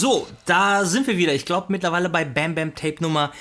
[0.00, 1.34] So, da sind wir wieder.
[1.34, 3.32] Ich glaube mittlerweile bei Bam Bam Tape Nummer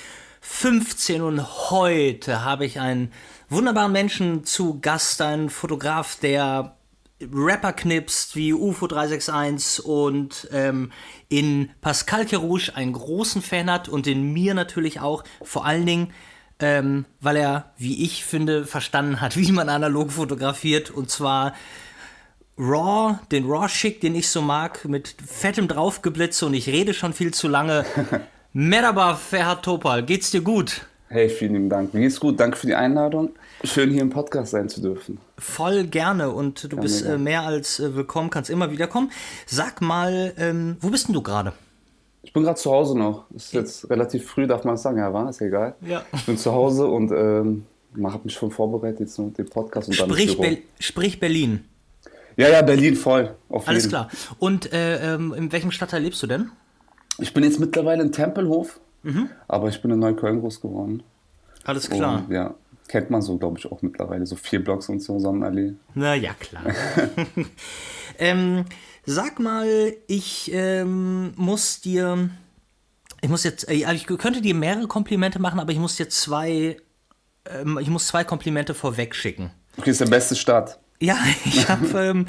[0.42, 3.14] 15 und heute habe ich einen
[3.48, 6.76] wunderbaren Menschen zu Gast, einen Fotograf, der
[7.22, 10.92] Rapper knipst wie UFO 361 und ähm,
[11.30, 16.12] in Pascal Kerouche einen großen Fan hat und in mir natürlich auch, vor allen Dingen,
[16.60, 20.92] ähm, weil er, wie ich finde, verstanden hat, wie man analog fotografiert.
[20.92, 21.54] Und zwar
[22.62, 27.34] Raw, den Raw-Schick, den ich so mag, mit fettem Draufgeblitze und ich rede schon viel
[27.34, 27.86] zu lange.
[28.54, 30.86] Merhaba, Ferhat Topal, geht's dir gut?
[31.08, 31.94] Hey, vielen lieben Dank.
[31.94, 32.38] Mir geht's gut.
[32.38, 33.30] Danke für die Einladung.
[33.64, 35.20] Schön, hier im Podcast sein zu dürfen.
[35.38, 39.10] Voll gerne und du gerne, bist äh, mehr als äh, willkommen, kannst immer wieder kommen.
[39.46, 41.54] Sag mal, ähm, wo bist denn du gerade?
[42.24, 43.32] Ich bin gerade zu Hause noch.
[43.32, 45.76] Ist jetzt relativ früh, darf man sagen, ja, war, ist egal.
[45.80, 46.04] Ja.
[46.12, 47.66] Ich bin zu Hause und ähm,
[48.04, 51.64] habe mich schon vorbereitet jetzt noch den Podcast und sprich dann Be Sprich Berlin.
[52.40, 53.36] Ja, ja, Berlin voll.
[53.50, 53.90] Alles jeden.
[53.90, 54.10] klar.
[54.38, 56.50] Und äh, ähm, in welchem Stadtteil lebst du denn?
[57.18, 59.30] Ich bin jetzt mittlerweile in Tempelhof, mhm.
[59.50, 61.04] aber ich bin in Neukölln groß geworden.
[61.66, 62.24] Alles klar.
[62.26, 62.56] Und, ja,
[62.88, 64.26] kennt man so, glaube ich, auch mittlerweile.
[64.26, 65.74] So vier Blocks und so, Sonnenallee.
[65.96, 66.64] Na ja, klar.
[68.20, 68.64] ähm,
[69.06, 72.30] sag mal, ich ähm, muss dir.
[73.22, 73.68] Ich muss jetzt.
[73.68, 76.78] Äh, ich könnte dir mehrere Komplimente machen, aber ich muss dir zwei.
[77.46, 79.52] Ähm, ich muss zwei Komplimente vorweg schicken.
[79.78, 80.80] Okay, ist der beste Start.
[81.00, 81.88] Ja, ich habe.
[82.00, 82.28] ähm,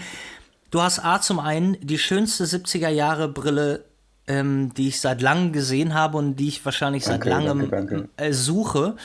[0.71, 3.85] du hast A zum einen die schönste 70er Jahre Brille,
[4.27, 7.95] ähm, die ich seit langem gesehen habe und die ich wahrscheinlich danke, seit langem danke,
[7.95, 8.09] danke.
[8.17, 8.97] Äh, suche.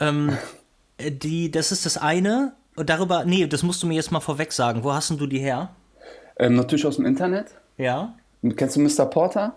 [0.00, 0.36] Ähm,
[1.00, 2.52] die, das ist das eine.
[2.76, 4.82] Und darüber, nee, das musst du mir jetzt mal vorweg sagen.
[4.82, 5.70] Wo hast denn du die her?
[6.38, 7.46] Ähm, natürlich aus dem Internet.
[7.78, 8.14] Ja.
[8.56, 9.06] Kennst du Mr.
[9.06, 9.56] Porter?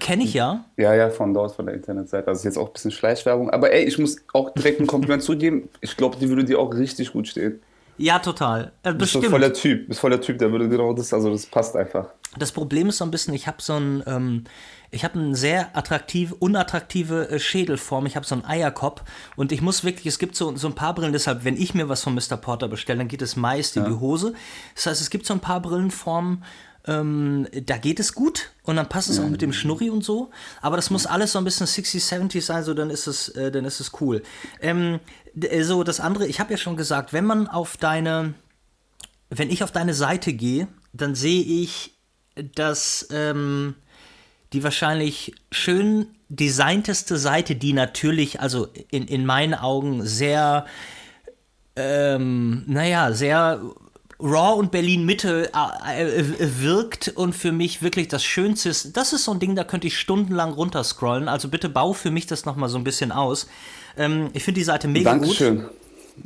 [0.00, 0.64] Kenne ich ja.
[0.76, 2.28] Ja, ja, von dort, von der Internetseite.
[2.28, 3.50] Also ist jetzt auch ein bisschen Schleichwerbung.
[3.50, 5.68] Aber ey, ich muss auch direkt ein Kompliment zugeben.
[5.80, 7.60] Ich glaube, die würde dir auch richtig gut stehen.
[7.98, 8.72] Ja, total.
[8.82, 11.30] Äh, bist du voll der Typ, bist voll der Typ, der würde genau das, also
[11.30, 12.06] das passt einfach.
[12.38, 14.44] Das Problem ist so ein bisschen, ich habe so ein, ähm,
[14.90, 18.06] ich habe eine sehr attraktive, unattraktive äh, Schädelform.
[18.06, 19.02] Ich habe so einen Eierkopf
[19.36, 21.88] und ich muss wirklich, es gibt so, so ein paar Brillen, deshalb, wenn ich mir
[21.88, 22.36] was von Mr.
[22.36, 23.88] Porter bestelle, dann geht es meist in ja.
[23.90, 24.34] die Hose.
[24.74, 26.44] Das heißt, es gibt so ein paar Brillenformen,
[26.88, 30.30] ähm, da geht es gut und dann passt es auch mit dem Schnurri und so.
[30.62, 33.52] Aber das muss alles so ein bisschen 60, 70 sein, so dann ist es, äh,
[33.52, 34.22] dann ist es cool.
[34.60, 34.98] Ähm,
[35.38, 38.34] äh, so das andere, ich habe ja schon gesagt, wenn man auf deine,
[39.28, 41.94] wenn ich auf deine Seite gehe, dann sehe ich,
[42.54, 43.74] dass ähm,
[44.54, 50.64] die wahrscheinlich schön designteste Seite, die natürlich, also in, in meinen Augen sehr,
[51.76, 53.60] ähm, naja, sehr
[54.20, 55.50] Raw und Berlin Mitte
[55.86, 58.96] äh, äh, wirkt und für mich wirklich das Schönste ist.
[58.96, 61.28] Das ist so ein Ding, da könnte ich stundenlang runterscrollen.
[61.28, 63.48] Also bitte bau für mich das nochmal so ein bisschen aus.
[63.96, 65.62] Ähm, ich finde die Seite mega Dankeschön.
[65.62, 65.70] gut.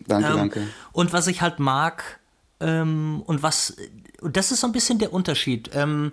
[0.09, 0.69] Danke, ähm, danke.
[0.93, 2.19] Und was ich halt mag,
[2.61, 3.77] ähm, und was,
[4.23, 5.71] und das ist so ein bisschen der Unterschied.
[5.75, 6.13] Ähm,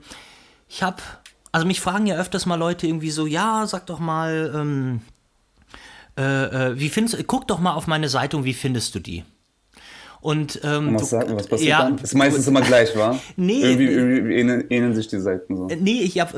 [0.68, 1.02] ich habe,
[1.54, 5.02] also mich fragen ja öfters mal Leute irgendwie so, ja, sag doch mal, ähm,
[6.18, 9.24] äh, äh, wie findest, guck doch mal auf meine Seite und wie findest du die?
[10.22, 11.98] Und, ähm, was, sagt, was passiert ja, dann?
[11.98, 13.18] Ist meistens immer gleich, wa?
[13.38, 13.62] Nee.
[13.62, 15.68] Irgendwie, irgendwie ähneln, ähneln, sich die Seiten so.
[15.68, 16.34] Nee, ich hab,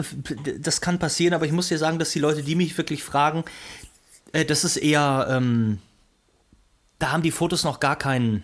[0.60, 3.44] das kann passieren, aber ich muss dir sagen, dass die Leute, die mich wirklich fragen,
[4.34, 5.80] äh, das ist eher, ähm,
[7.00, 8.44] da haben die Fotos noch gar keinen,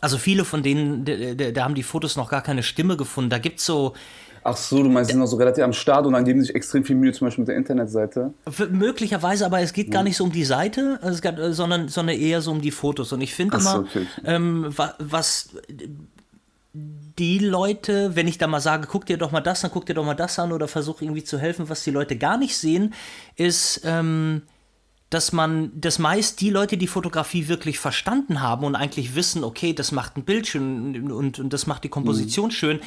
[0.00, 3.30] also viele von denen, da, da haben die Fotos noch gar keine Stimme gefunden.
[3.30, 3.94] Da gibt es so,
[4.50, 6.46] Ach so, du meinst, sie sind noch so relativ am Start und dann geben sie
[6.46, 8.32] sich extrem viel Mühe, zum Beispiel mit der Internetseite.
[8.70, 10.98] Möglicherweise, aber es geht gar nicht so um die Seite,
[11.52, 13.12] sondern, sondern eher so um die Fotos.
[13.12, 14.06] Und ich finde immer, so, okay.
[14.24, 15.50] ähm, was
[16.72, 19.94] die Leute, wenn ich da mal sage, guck dir doch mal das an, guck dir
[19.94, 22.94] doch mal das an oder versuche irgendwie zu helfen, was die Leute gar nicht sehen,
[23.36, 24.42] ist, ähm,
[25.10, 29.72] dass man, dass meist die Leute, die Fotografie wirklich verstanden haben und eigentlich wissen, okay,
[29.72, 32.52] das macht ein Bild schön und, und das macht die Komposition mhm.
[32.52, 32.80] schön,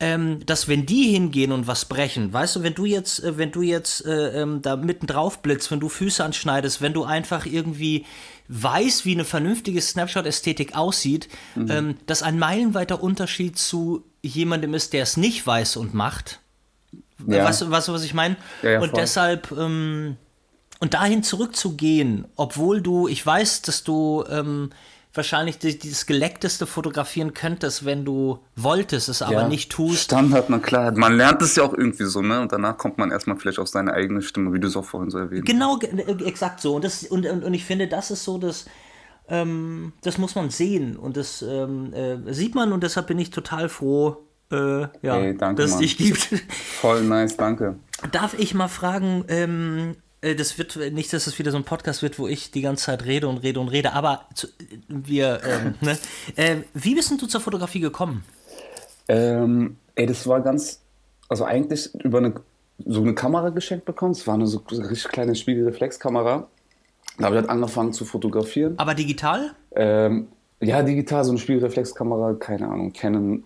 [0.00, 3.50] ähm, dass wenn die hingehen und was brechen, weißt du, wenn du jetzt, äh, wenn
[3.50, 7.46] du jetzt äh, ähm, da mitten drauf blitzt, wenn du Füße anschneidest, wenn du einfach
[7.46, 8.06] irgendwie
[8.48, 11.70] weißt, wie eine vernünftige Snapshot-Ästhetik aussieht, mhm.
[11.70, 16.40] ähm, dass ein meilenweiter Unterschied zu jemandem ist, der es nicht weiß und macht.
[17.26, 17.44] Ja.
[17.44, 18.36] Weißt, du, weißt du, was ich meine?
[18.62, 20.16] Ja, ja, und deshalb, ähm,
[20.78, 24.70] und dahin zurückzugehen, obwohl du, ich weiß, dass du ähm,
[25.18, 30.04] wahrscheinlich die, das geleckteste fotografieren könntest, wenn du wolltest, es aber ja, nicht tust.
[30.04, 30.92] Standard, na klar.
[30.92, 32.40] Man lernt es ja auch irgendwie so, ne?
[32.40, 35.10] Und danach kommt man erstmal vielleicht auf seine eigene Stimme, wie du es auch vorhin
[35.10, 36.76] so erwähnt Genau, äh, exakt so.
[36.76, 38.64] Und, das, und, und, und ich finde, das ist so das.
[39.30, 43.28] Ähm, das muss man sehen und das ähm, äh, sieht man und deshalb bin ich
[43.28, 44.16] total froh,
[44.50, 46.30] äh, ja, hey, danke, dass es dich gibt.
[46.80, 47.76] Voll nice, danke.
[48.10, 52.02] Darf ich mal fragen, ähm, äh, das wird nicht, dass es wieder so ein Podcast
[52.02, 54.48] wird, wo ich die ganze Zeit rede und rede und rede, aber zu,
[54.88, 55.98] wir, ähm, ne?
[56.36, 58.24] äh, wie bist du zur Fotografie gekommen?
[59.08, 60.80] Ähm, ey, das war ganz,
[61.28, 62.34] also eigentlich über eine
[62.84, 64.12] so eine Kamera geschenkt bekommen.
[64.12, 66.48] Es war eine so richtig kleine Spiegelreflexkamera.
[67.18, 68.78] Da habe ich halt angefangen zu fotografieren.
[68.78, 69.52] Aber digital?
[69.72, 70.28] Ähm,
[70.60, 73.44] ja, digital, so eine Spiegelreflexkamera, keine Ahnung, Canon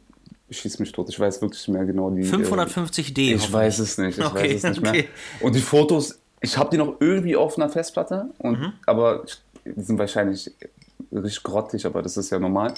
[0.50, 1.08] schießt mich tot.
[1.08, 2.24] Ich weiß wirklich nicht mehr genau die.
[2.24, 3.18] 550D.
[3.18, 4.18] Äh, ich weiß es nicht.
[4.18, 4.92] Ich okay, weiß es nicht okay.
[4.92, 5.04] mehr.
[5.40, 8.72] Und die Fotos, ich habe die noch irgendwie auf einer Festplatte, und, mhm.
[8.86, 9.24] aber
[9.64, 10.50] die sind wahrscheinlich
[11.12, 12.74] richtig grottig, aber das ist ja normal.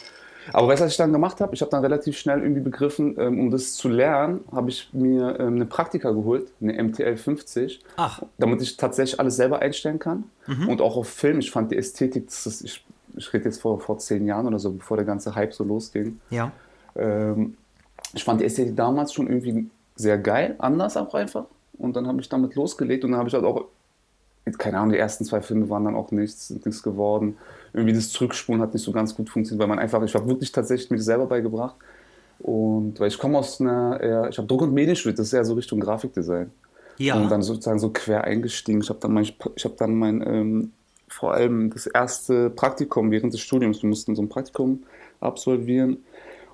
[0.53, 1.55] Aber weißt du, was ich dann gemacht habe?
[1.55, 5.41] Ich habe dann relativ schnell irgendwie begriffen, ähm, um das zu lernen, habe ich mir
[5.41, 8.23] ähm, eine Praktika geholt, eine MTL 50, Ach.
[8.37, 10.25] damit ich tatsächlich alles selber einstellen kann.
[10.47, 10.69] Mhm.
[10.69, 11.39] Und auch auf Film.
[11.39, 12.85] Ich fand die Ästhetik, das ist, ich,
[13.17, 16.21] ich rede jetzt vor, vor zehn Jahren oder so, bevor der ganze Hype so losging.
[16.29, 16.53] Ja.
[16.95, 17.57] Ähm,
[18.13, 21.47] ich fand die Ästhetik damals schon irgendwie sehr geil, anders auch einfach.
[21.79, 23.65] Und dann habe ich damit losgelegt und dann habe ich halt auch,
[24.59, 27.37] keine Ahnung, die ersten zwei Filme waren dann auch nichts, nichts geworden
[27.75, 30.53] irgendwie das Zurückspulen hat nicht so ganz gut funktioniert, weil man einfach, ich habe wirklich
[30.53, 31.75] tatsächlich mir das selber beigebracht.
[32.39, 35.45] Und weil ich komme aus einer, eher, ich habe Druck- und Medienstudiert, das ist eher
[35.45, 36.51] so Richtung Grafikdesign.
[36.99, 37.17] Ja.
[37.17, 38.81] Und dann sozusagen so quer eingestiegen.
[38.81, 40.73] Ich habe dann mein, ich habe dann mein, ähm,
[41.09, 44.85] vor allem das erste Praktikum während des Studiums, wir mussten so ein Praktikum
[45.21, 45.99] absolvieren.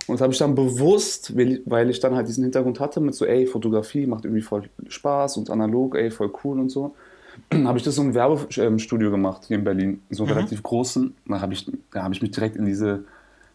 [0.07, 3.25] Und das habe ich dann bewusst, weil ich dann halt diesen Hintergrund hatte mit so,
[3.27, 6.95] ey, Fotografie macht irgendwie voll Spaß und analog, ey, voll cool und so.
[7.65, 10.33] habe ich das so ein Werbestudio gemacht hier in Berlin, so mhm.
[10.33, 11.15] relativ großen.
[11.27, 13.05] Da habe ich, da hab ich mich direkt in diese,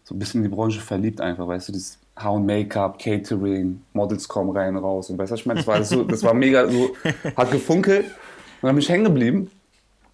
[0.04, 3.82] so ein bisschen in die Branche verliebt einfach, weißt du, das Haar- und Make-up, Catering,
[3.94, 6.70] Models kommen rein, raus und weißt du, ich meine, das war, so, das war mega,
[6.70, 6.96] so,
[7.36, 9.52] hat gefunkelt und dann bin ich hängen geblieben.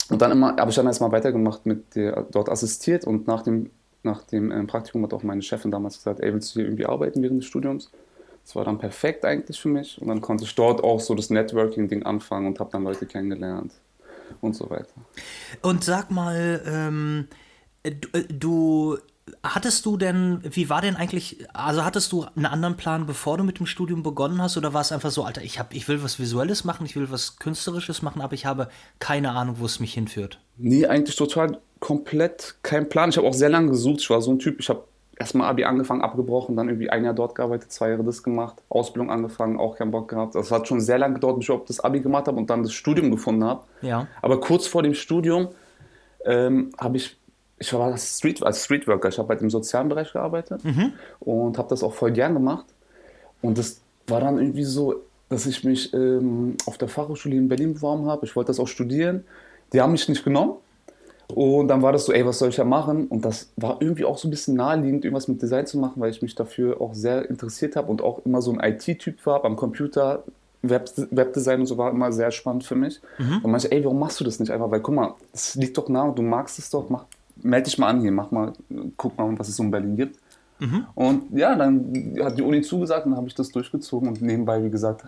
[0.10, 3.70] Und dann immer, habe ich dann erstmal weitergemacht mit der, dort assistiert und nach dem,
[4.04, 6.86] nach dem äh, Praktikum hat auch meine Chefin damals gesagt, ey, willst du hier irgendwie
[6.86, 7.92] arbeiten während des Studiums?
[8.44, 10.02] Das war dann perfekt eigentlich für mich.
[10.02, 13.74] Und dann konnte ich dort auch so das Networking-Ding anfangen und habe dann Leute kennengelernt
[14.42, 14.94] und so weiter.
[15.62, 17.28] Und sag mal, ähm,
[17.84, 18.98] du, äh, du
[19.44, 23.44] Hattest du denn, wie war denn eigentlich, also hattest du einen anderen Plan, bevor du
[23.44, 26.04] mit dem Studium begonnen hast, oder war es einfach so, Alter, ich, hab, ich will
[26.04, 28.70] was Visuelles machen, ich will was Künstlerisches machen, aber ich habe
[29.00, 30.40] keine Ahnung, wo es mich hinführt?
[30.58, 33.10] Nee, eigentlich total komplett kein Plan.
[33.10, 34.02] Ich habe auch sehr lange gesucht.
[34.02, 34.84] Ich war so ein Typ, ich habe
[35.22, 39.12] erstmal Abi angefangen, abgebrochen, dann irgendwie ein Jahr dort gearbeitet, zwei Jahre das gemacht, Ausbildung
[39.12, 40.36] angefangen, auch keinen Bock gehabt.
[40.36, 42.64] Das hat schon sehr lange gedauert, bis ich überhaupt das Abi gemacht habe und dann
[42.64, 43.64] das Studium gefunden habe.
[43.82, 44.08] Ja.
[44.22, 45.50] Aber kurz vor dem Studium
[46.26, 47.18] ähm, habe ich,
[47.62, 50.94] ich war Street, als Streetworker, ich habe halt im sozialen Bereich gearbeitet mhm.
[51.20, 52.66] und habe das auch voll gern gemacht.
[53.42, 57.76] Und das war dann irgendwie so, dass ich mich ähm, auf der Fachhochschule in Berlin
[57.76, 58.26] beworben habe.
[58.26, 59.26] Ich wollte das auch studieren.
[59.74, 60.56] Die haben mich nicht genommen.
[61.34, 63.08] Und dann war das so, ey, was soll ich da machen?
[63.08, 66.10] Und das war irgendwie auch so ein bisschen naheliegend, irgendwas mit Design zu machen, weil
[66.10, 69.56] ich mich dafür auch sehr interessiert habe und auch immer so ein IT-Typ war am
[69.56, 70.24] Computer.
[70.64, 73.02] Web Webdesign und so war immer sehr spannend für mich.
[73.18, 73.40] Mhm.
[73.44, 74.70] Und manche, ey, warum machst du das nicht einfach?
[74.70, 77.06] Weil guck mal, es liegt doch nah, du magst es doch, mach,
[77.44, 78.54] melde dich mal an hier, mach mal,
[78.98, 80.20] guck mal, was es so in Berlin gibt.
[80.60, 80.86] Mhm.
[80.94, 84.64] Und ja, dann hat die Uni zugesagt und dann habe ich das durchgezogen und nebenbei,
[84.64, 85.06] wie gesagt,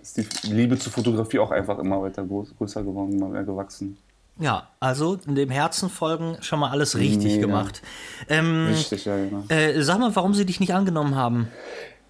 [0.00, 3.96] ist die Liebe zur Fotografie auch einfach immer weiter größer geworden, immer mehr gewachsen.
[4.38, 7.46] Ja, also in dem Herzen folgen schon mal alles richtig Mega.
[7.46, 7.82] gemacht.
[8.28, 9.44] Ähm, richtig, ja, genau.
[9.48, 11.48] Äh, sag mal, warum sie dich nicht angenommen haben.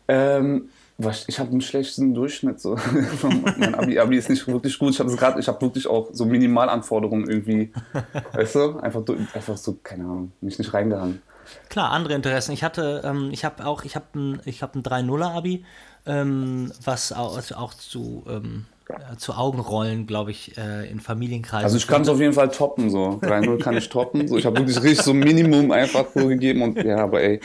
[0.08, 0.69] Ähm,
[0.99, 2.61] ich habe einen schlechten Durchschnitt.
[2.61, 2.76] So.
[3.56, 4.93] mein Abi, Abi ist nicht wirklich gut.
[4.93, 7.73] Ich habe gerade, ich habe wirklich auch so Minimalanforderungen irgendwie,
[8.32, 9.02] weißt du, einfach,
[9.35, 11.21] einfach so, keine Ahnung, mich nicht reingehangen.
[11.68, 12.52] Klar, andere Interessen.
[12.52, 15.64] Ich hatte, ähm, ich habe auch, ich habe ein, ich habe ein 3-0er Abi,
[16.07, 18.74] ähm, was auch, auch zu ähm, äh,
[19.17, 21.64] zu Augenrollen, glaube ich, äh, in Familienkreisen.
[21.64, 23.19] Also ich kann es auf jeden Fall toppen, so.
[23.23, 24.29] 3-0 kann ich toppen.
[24.29, 27.41] So, ich habe wirklich richtig so ein Minimum einfach so gegeben und ja, aber ey.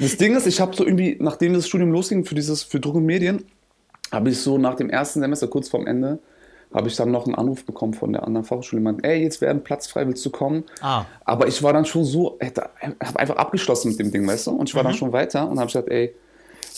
[0.00, 2.96] Das Ding ist, ich habe so irgendwie, nachdem das Studium losging für dieses, für Druck
[2.96, 3.44] und Medien,
[4.10, 6.18] habe ich so nach dem ersten Semester, kurz vorm Ende,
[6.72, 9.50] habe ich dann noch einen Anruf bekommen von der anderen Fachschule, jemand, ey, jetzt wäre
[9.50, 10.64] ein Platz frei, willst du kommen?
[10.80, 11.04] Ah.
[11.24, 14.52] Aber ich war dann schon so, habe einfach abgeschlossen mit dem Ding, weißt du?
[14.52, 14.88] Und ich war mhm.
[14.88, 16.14] dann schon weiter und habe gesagt, ey,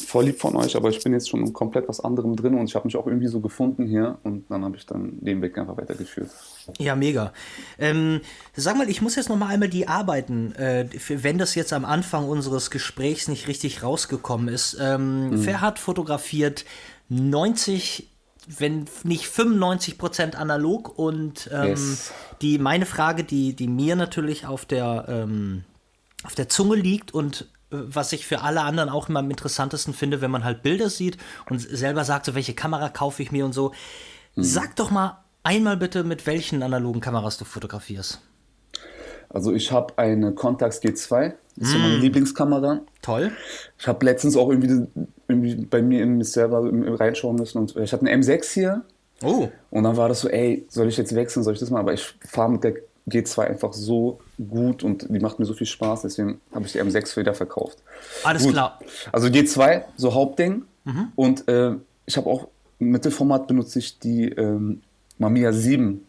[0.02, 2.74] voll lieb von euch, aber ich bin jetzt schon komplett was anderem drin und ich
[2.74, 5.76] habe mich auch irgendwie so gefunden hier und dann habe ich dann den Weg einfach
[5.76, 6.30] weitergeführt.
[6.78, 7.32] Ja, mega.
[7.78, 8.20] Ähm,
[8.54, 11.84] sag mal, ich muss jetzt noch mal einmal die Arbeiten, äh, wenn das jetzt am
[11.84, 14.76] Anfang unseres Gesprächs nicht richtig rausgekommen ist.
[14.80, 15.38] Ähm, mhm.
[15.38, 16.64] Ferhat fotografiert
[17.08, 18.08] 90
[18.58, 22.12] wenn nicht 95 Prozent analog und ähm, yes.
[22.40, 25.62] die meine Frage, die die mir natürlich auf der ähm,
[26.24, 30.20] auf der Zunge liegt und was ich für alle anderen auch immer am interessantesten finde,
[30.20, 31.16] wenn man halt Bilder sieht
[31.48, 33.72] und selber sagt, so welche Kamera kaufe ich mir und so.
[34.34, 34.42] Mhm.
[34.42, 38.20] Sag doch mal einmal bitte, mit welchen analogen Kameras du fotografierst.
[39.28, 41.80] Also ich habe eine Contax G2, das ist mm.
[41.80, 42.80] meine Lieblingskamera.
[43.00, 43.32] Toll.
[43.78, 44.86] Ich habe letztens auch irgendwie,
[45.26, 46.62] irgendwie bei mir in mich selber
[47.00, 48.82] reinschauen müssen und ich habe eine M6 hier.
[49.22, 49.48] Oh.
[49.70, 51.80] Und dann war das so, ey, soll ich jetzt wechseln, soll ich das mal?
[51.80, 52.74] Aber ich fahre mit der
[53.08, 56.80] G2 einfach so gut und die macht mir so viel Spaß, deswegen habe ich die
[56.80, 57.78] M6 wieder verkauft.
[58.24, 58.52] Alles gut.
[58.52, 58.78] klar.
[59.10, 60.62] Also G2, so Hauptding.
[60.84, 61.12] Mhm.
[61.14, 61.72] Und äh,
[62.06, 64.82] ich habe auch Mittelformat benutze ich die ähm,
[65.18, 66.04] Mamiya 7.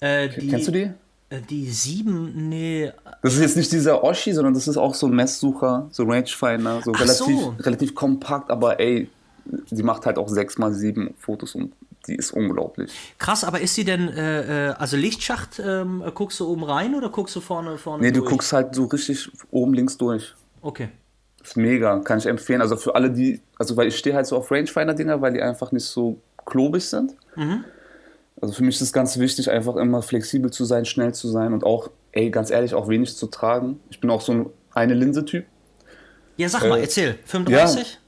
[0.00, 0.90] Äh, die, Kennst du die?
[1.30, 2.92] Äh, die 7, nee.
[3.22, 6.82] Das ist jetzt nicht dieser Oshi, sondern das ist auch so ein Messsucher, so Rangefinder,
[6.82, 7.54] so relativ, so.
[7.60, 9.08] relativ kompakt, aber ey,
[9.70, 11.72] sie macht halt auch 6x7 Fotos und
[12.06, 12.92] die ist unglaublich.
[13.18, 17.10] Krass, aber ist sie denn, äh, äh, also Lichtschacht, ähm, guckst du oben rein oder
[17.10, 18.24] guckst du vorne, vorne Nee, durch?
[18.24, 20.34] du guckst halt so richtig oben links durch.
[20.60, 20.88] Okay.
[21.42, 22.60] Ist mega, kann ich empfehlen.
[22.60, 25.72] Also für alle, die, also weil ich stehe halt so auf Rangefinder-Dinger, weil die einfach
[25.72, 27.14] nicht so klobig sind.
[27.36, 27.64] Mhm.
[28.40, 31.52] Also für mich ist es ganz wichtig, einfach immer flexibel zu sein, schnell zu sein
[31.52, 33.80] und auch, ey, ganz ehrlich, auch wenig zu tragen.
[33.90, 35.44] Ich bin auch so ein eine Linse-Typ.
[36.36, 37.18] Ja, sag mal, äh, erzähl.
[37.24, 37.92] 35?
[37.92, 37.98] Ja,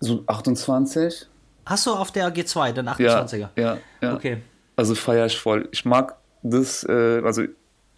[0.00, 1.26] so 28.
[1.70, 3.38] Hast du auf der G2 den 28er?
[3.38, 3.78] Ja, ja.
[4.02, 4.14] ja.
[4.14, 4.38] Okay.
[4.74, 5.68] Also feiere ich voll.
[5.70, 7.42] Ich mag das, äh, also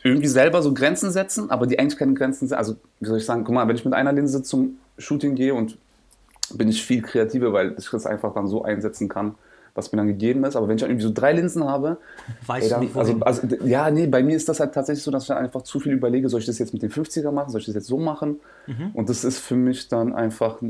[0.03, 2.59] irgendwie selber so Grenzen setzen, aber die eigentlich keine Grenzen sind.
[2.59, 5.55] Also, wie soll ich sagen, guck mal, wenn ich mit einer Linse zum Shooting gehe
[5.55, 5.79] und
[6.53, 9.37] bin ich viel kreativer, weil ich das einfach dann so einsetzen kann,
[9.75, 10.55] was mir dann gegeben ist.
[10.55, 11.97] Aber wenn ich dann irgendwie so drei Linsen habe,
[12.47, 15.23] weiß ey, nicht, also, also, ja, nee, bei mir ist das halt tatsächlich so, dass
[15.23, 17.61] ich dann einfach zu viel überlege, soll ich das jetzt mit dem 50er machen, soll
[17.61, 18.39] ich das jetzt so machen?
[18.67, 18.91] Mhm.
[18.93, 20.61] Und das ist für mich dann einfach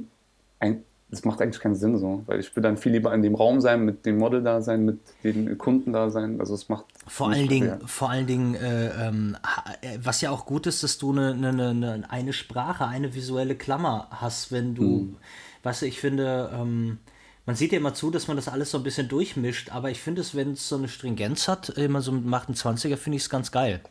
[0.60, 3.34] ein das macht eigentlich keinen Sinn so, weil ich will dann viel lieber in dem
[3.34, 6.40] Raum sein, mit dem Model da sein, mit den Kunden da sein.
[6.40, 9.36] Also es macht vor allen Dingen, vor allen Dingen, äh, ähm,
[9.82, 13.54] äh, was ja auch gut ist, dass du eine, eine, eine, eine Sprache, eine visuelle
[13.56, 15.16] Klammer hast, wenn du, hm.
[15.62, 16.98] du, ich finde, ähm,
[17.44, 20.00] man sieht ja immer zu, dass man das alles so ein bisschen durchmischt, aber ich
[20.00, 23.28] finde es, wenn es so eine Stringenz hat, immer so mit 28er, finde ich es
[23.28, 23.82] ganz geil.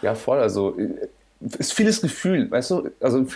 [0.00, 0.38] Ja, voll.
[0.38, 1.08] Also äh,
[1.40, 2.90] ist vieles Gefühl, weißt du?
[3.00, 3.26] Also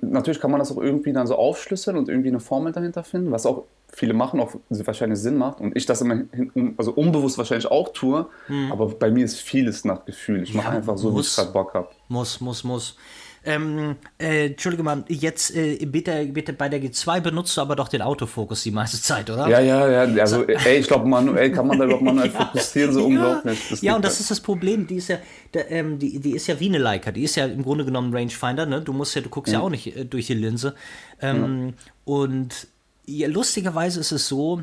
[0.00, 3.32] natürlich kann man das auch irgendwie dann so aufschlüsseln und irgendwie eine Formel dahinter finden,
[3.32, 7.36] was auch viele machen, auch wahrscheinlich Sinn macht und ich das immer hin, also unbewusst
[7.38, 8.72] wahrscheinlich auch tue, hm.
[8.72, 10.42] aber bei mir ist vieles nach Gefühl.
[10.42, 11.88] Ich mache ja, einfach so, muss, wie ich gerade Bock habe.
[12.08, 12.96] Muss, muss, muss.
[13.44, 17.88] Ähm, äh, Entschuldige mal, jetzt äh, bitte, bitte bei der G2 benutzt du aber doch
[17.88, 19.48] den Autofokus die meiste Zeit, oder?
[19.48, 20.22] Ja, ja, ja.
[20.22, 23.06] Also, ey, ich glaube, manuell kann man da überhaupt manuell ja, fokussieren, so ja.
[23.06, 23.68] unglaublich.
[23.68, 24.86] Das ja, und das ist das Problem.
[24.86, 25.18] Die ist ja,
[25.54, 27.10] der, ähm, die, die ist ja wie eine Leica.
[27.10, 28.64] Die ist ja im Grunde genommen Rangefinder.
[28.64, 28.80] Ne?
[28.80, 30.76] Du musst ja, du guckst ja, ja auch nicht äh, durch die Linse.
[31.20, 32.68] Ähm, und
[33.06, 34.62] ja, lustigerweise ist es so,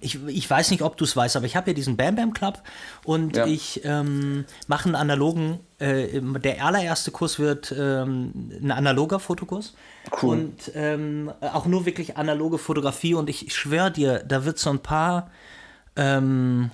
[0.00, 2.32] ich, ich weiß nicht, ob du es weißt, aber ich habe ja diesen Bam Bam
[2.32, 2.62] Club
[3.04, 3.46] und ja.
[3.46, 9.74] ich ähm, mache einen analogen, äh, der allererste Kurs wird ähm, ein analoger Fotokurs.
[10.22, 10.38] Cool.
[10.38, 14.70] Und ähm, auch nur wirklich analoge Fotografie und ich, ich schwöre dir, da wird so
[14.70, 15.30] ein paar,
[15.96, 16.70] ähm,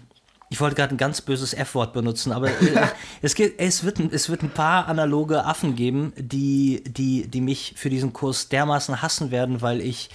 [0.49, 2.89] ich wollte gerade ein ganz böses F-Wort benutzen, aber äh,
[3.23, 7.75] es, geht, es, wird, es wird ein paar analoge Affen geben, die, die, die mich
[7.77, 10.11] für diesen Kurs dermaßen hassen werden, weil ich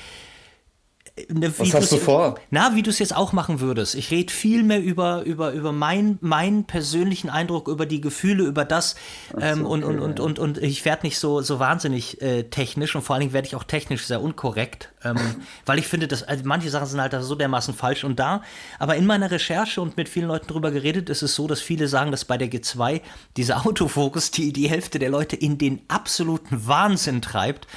[1.29, 2.35] Ne, Was hast du vor?
[2.51, 3.95] Na, wie du es jetzt auch machen würdest.
[3.95, 8.65] Ich rede viel mehr über, über, über mein, meinen persönlichen Eindruck, über die Gefühle, über
[8.65, 8.95] das.
[9.39, 12.43] Ähm, so, und, okay, und, und, und, und ich werde nicht so, so wahnsinnig äh,
[12.43, 15.15] technisch und vor allen Dingen werde ich auch technisch sehr unkorrekt, ähm,
[15.65, 18.41] weil ich finde, dass also manche Sachen sind halt so dermaßen falsch und da.
[18.77, 21.87] Aber in meiner Recherche und mit vielen Leuten darüber geredet, ist es so, dass viele
[21.87, 22.99] sagen, dass bei der G2
[23.37, 27.67] dieser Autofokus die, die Hälfte der Leute in den absoluten Wahnsinn treibt.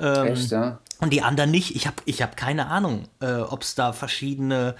[0.00, 0.80] Ähm, Echt, ja?
[1.00, 1.76] Und die anderen nicht.
[1.76, 4.74] Ich habe ich hab keine Ahnung, äh, ob es da verschiedene.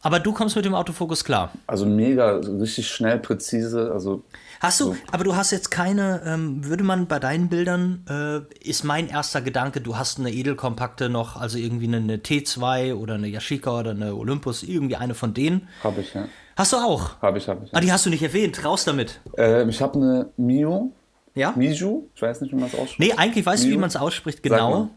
[0.00, 1.50] Aber du kommst mit dem Autofokus klar.
[1.66, 3.90] Also mega, richtig schnell, präzise.
[3.92, 4.22] Also
[4.60, 4.96] hast du, so.
[5.10, 9.40] aber du hast jetzt keine, ähm, würde man bei deinen Bildern, äh, ist mein erster
[9.40, 13.90] Gedanke, du hast eine edelkompakte noch, also irgendwie eine, eine T2 oder eine Yashica oder
[13.90, 15.66] eine Olympus, irgendwie eine von denen.
[15.82, 16.28] Habe ich, ja.
[16.56, 17.20] Hast du auch?
[17.20, 17.72] Habe ich, habe ich.
[17.72, 17.78] Ja.
[17.78, 19.20] Ah, die hast du nicht erwähnt, raus damit.
[19.36, 20.92] Äh, ich habe eine Mio.
[21.34, 21.54] Ja?
[21.56, 22.98] Miju, ich weiß nicht, wie man es ausspricht.
[22.98, 23.70] Nee, eigentlich weißt Mio?
[23.70, 24.90] du, wie man es ausspricht, genau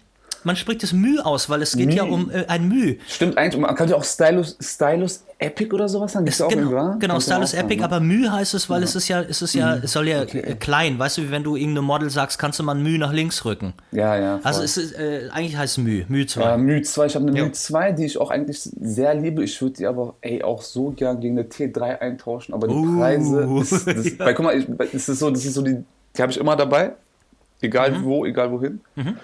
[0.43, 1.95] man spricht das Müh aus, weil es geht Müh.
[1.95, 2.97] ja um äh, ein Müh.
[3.07, 3.61] Stimmt, eigentlich.
[3.61, 6.27] Man kann ja auch Stylus, Stylus Epic oder sowas sagen.
[6.27, 8.85] Es, genau, genau Stylus Epic, sagen, aber Müh heißt es, weil ja.
[8.85, 9.81] es ist ja, es ist ja, mhm.
[9.83, 10.55] es soll ja okay.
[10.59, 10.99] klein.
[10.99, 13.43] Weißt du, wie wenn du irgendeinem Model sagst, kannst du mal ein Müh nach links
[13.45, 13.73] rücken.
[13.91, 14.33] Ja, ja.
[14.35, 14.51] Also voll.
[14.51, 16.41] Also es ist, äh, eigentlich heißt es Müh, Müh 2.
[16.41, 17.05] Ja, Müh 2.
[17.05, 17.45] Ich habe eine ja.
[17.45, 19.43] Müh 2, die ich auch eigentlich sehr liebe.
[19.43, 22.97] Ich würde die aber ey, auch so gern gegen eine T3 eintauschen, aber die uh.
[22.97, 24.19] Preise, ist, das, ja.
[24.19, 25.83] weil guck mal, ich, das ist so, das ist so die,
[26.15, 26.93] die habe ich immer dabei.
[27.61, 28.03] Egal mhm.
[28.03, 28.81] wo, egal wohin.
[28.95, 29.17] Mhm.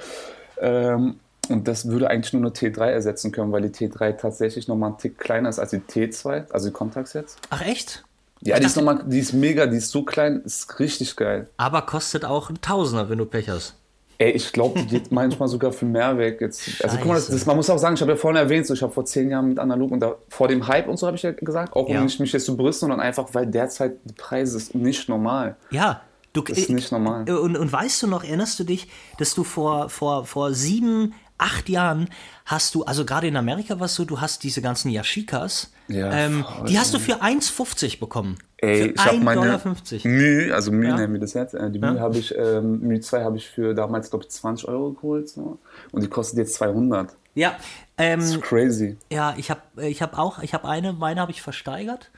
[0.62, 4.90] Ähm, und das würde eigentlich nur eine T3 ersetzen können, weil die T3 tatsächlich nochmal
[4.90, 7.40] einen Tick kleiner ist als die T2, also die Contax jetzt.
[7.50, 8.04] Ach echt?
[8.42, 11.48] Ja, die ist, noch mal, die ist mega, die ist so klein, ist richtig geil.
[11.58, 13.76] Aber kostet auch ein Tausender, wenn du Pech hast.
[14.20, 16.42] Ey, ich glaube, die geht manchmal sogar für mehr weg.
[16.42, 16.84] Jetzt.
[16.84, 18.74] Also guck mal, das, das, man muss auch sagen, ich habe ja vorhin erwähnt, so,
[18.74, 21.18] ich habe vor zehn Jahren mit Analog und da, vor dem Hype und so habe
[21.18, 22.00] ich ja gesagt, auch ja.
[22.00, 25.56] um nicht mich jetzt zu brüsten, sondern einfach, weil derzeit die Preise ist nicht normal.
[25.70, 26.02] Ja,
[26.38, 27.30] Du, das ist nicht normal.
[27.30, 31.68] Und, und weißt du noch, erinnerst du dich, dass du vor, vor, vor sieben, acht
[31.70, 32.10] Jahren
[32.46, 36.46] hast du, also gerade in Amerika warst du, du hast diese ganzen Yashicas, Ja, ähm,
[36.68, 38.38] die hast du für 1,50 bekommen.
[38.58, 39.62] Ey, ich habe meine
[40.04, 40.96] Mühe, also Mühe ja.
[40.96, 41.54] nennen wir das jetzt.
[41.54, 42.02] Äh, die Mühe ja.
[42.02, 45.30] habe ich, ähm, Mühe 2 habe ich für damals, glaube ich, 20 Euro geholt.
[45.30, 45.60] So.
[45.92, 47.16] Und die kostet jetzt 200.
[47.36, 47.56] Ja.
[47.98, 48.98] Ähm, das ist crazy.
[49.12, 52.10] Ja, ich habe ich hab auch, ich habe eine, meine habe ich versteigert.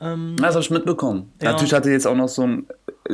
[0.00, 1.32] Ähm, das habe ich mitbekommen.
[1.40, 1.52] Ja.
[1.52, 2.66] Natürlich hatte jetzt auch noch so ein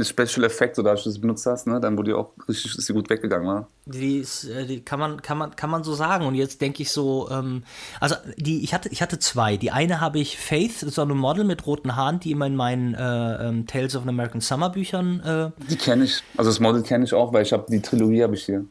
[0.03, 1.81] Special Effekt, so dass du das benutzt hast, ne?
[1.81, 3.69] Dann wurde die auch richtig, ist die gut weggegangen, war.
[3.87, 6.27] Die, ist, äh, die kann man, kann man, kann man so sagen.
[6.27, 7.63] Und jetzt denke ich so, ähm,
[8.01, 9.57] also die, ich hatte, ich hatte zwei.
[9.57, 12.95] Die eine habe ich Faith, so eine Model mit roten Haaren, die immer in meinen
[12.95, 15.21] äh, ähm, Tales of an American Summer Büchern.
[15.21, 16.23] Äh, die kenne ich.
[16.37, 18.65] Also das Model kenne ich auch, weil ich habe die Trilogie habe ich hier.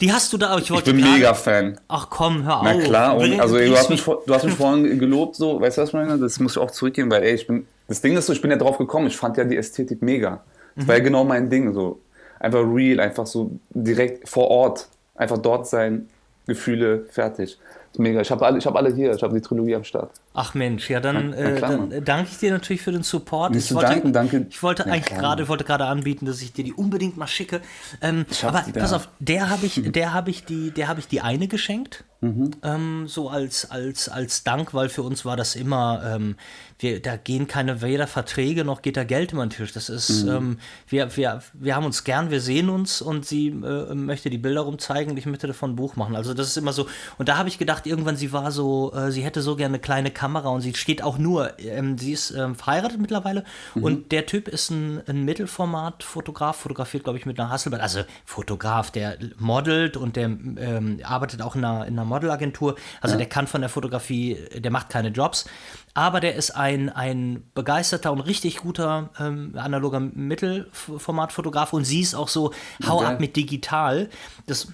[0.00, 1.78] Die hast du da, ich wollte Ich bin mega Fan.
[1.88, 2.64] Ach komm, hör auf.
[2.64, 5.82] Na klar, und, also du hast, mich, du hast mich vorhin gelobt, so, weißt du
[5.82, 6.18] was ich meine?
[6.18, 8.52] Das muss ich auch zurückgeben, weil ey, ich bin, das Ding ist so, ich bin
[8.52, 10.44] ja drauf gekommen, ich fand ja die Ästhetik mega.
[10.76, 10.88] Das mhm.
[10.88, 12.00] war ja genau mein Ding, so.
[12.38, 16.08] Einfach real, einfach so direkt vor Ort, einfach dort sein,
[16.46, 17.58] Gefühle, fertig.
[17.98, 18.20] Mega.
[18.20, 19.12] Ich habe alle, hab alle hier.
[19.12, 20.12] Ich habe die Trilogie am Start.
[20.32, 23.52] Ach Mensch, ja, dann, ja, klar, äh, dann danke ich dir natürlich für den Support.
[23.52, 24.46] Nicht ich wollte, danken, danke.
[24.48, 27.60] Ich wollte ja, eigentlich gerade, wollte gerade anbieten, dass ich dir die unbedingt mal schicke.
[28.00, 31.20] Ähm, aber pass auf, der habe ich, der habe ich die, der habe ich die
[31.20, 32.04] eine geschenkt.
[32.22, 32.50] Mhm.
[32.62, 36.36] Ähm, so als, als, als Dank, weil für uns war das immer, ähm,
[36.78, 39.72] wir, da gehen keine weder Verträge noch geht da Geld über den Tisch.
[39.72, 40.30] Das ist, mhm.
[40.30, 44.36] ähm, wir, wir, wir haben uns gern, wir sehen uns und sie äh, möchte die
[44.36, 46.14] Bilder rumzeigen und ich möchte davon ein Buch machen.
[46.14, 46.86] Also das ist immer so.
[47.16, 49.80] Und da habe ich gedacht, irgendwann sie war so, äh, sie hätte so gerne eine
[49.80, 53.44] kleine Kamera und sie steht auch nur, ähm, sie ist ähm, verheiratet mittlerweile
[53.74, 53.84] mhm.
[53.84, 58.90] und der Typ ist ein, ein Mittelformat-Fotograf, fotografiert, glaube ich, mit einer Hasselblad, also Fotograf,
[58.90, 62.76] der modelt und der ähm, arbeitet auch in einer, in einer Modelagentur.
[63.00, 63.18] Also ja.
[63.18, 65.46] der kann von der Fotografie, der macht keine Jobs,
[65.94, 72.14] aber der ist ein, ein begeisterter und richtig guter ähm, analoger Mittelformatfotograf und sie ist
[72.14, 72.52] auch so,
[72.86, 73.06] hau okay.
[73.06, 74.08] ab mit digital.
[74.46, 74.68] Das,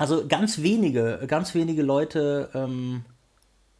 [0.00, 3.04] also ganz wenige, ganz wenige Leute ähm,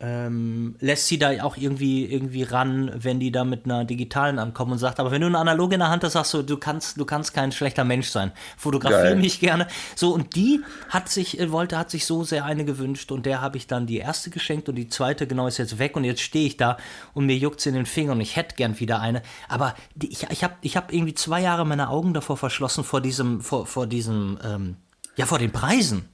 [0.00, 4.72] ähm, lässt sie da auch irgendwie, irgendwie ran, wenn die da mit einer digitalen ankommen
[4.72, 7.00] und sagt, aber wenn du eine analoge in der Hand hast, sagst du, du kannst,
[7.00, 8.32] du kannst kein schlechter Mensch sein.
[8.58, 9.66] Fotografiere mich gerne.
[9.96, 13.40] So, und die hat sich, äh, wollte, hat sich so sehr eine gewünscht und der
[13.40, 16.20] habe ich dann die erste geschenkt und die zweite, genau, ist jetzt weg und jetzt
[16.20, 16.76] stehe ich da
[17.14, 19.22] und mir juckt in den Fingern und ich hätte gern wieder eine.
[19.48, 23.00] Aber die, ich, ich habe ich hab irgendwie zwei Jahre meine Augen davor verschlossen, vor
[23.00, 24.76] diesem, vor, vor diesem, ähm,
[25.16, 26.08] ja, vor den Preisen.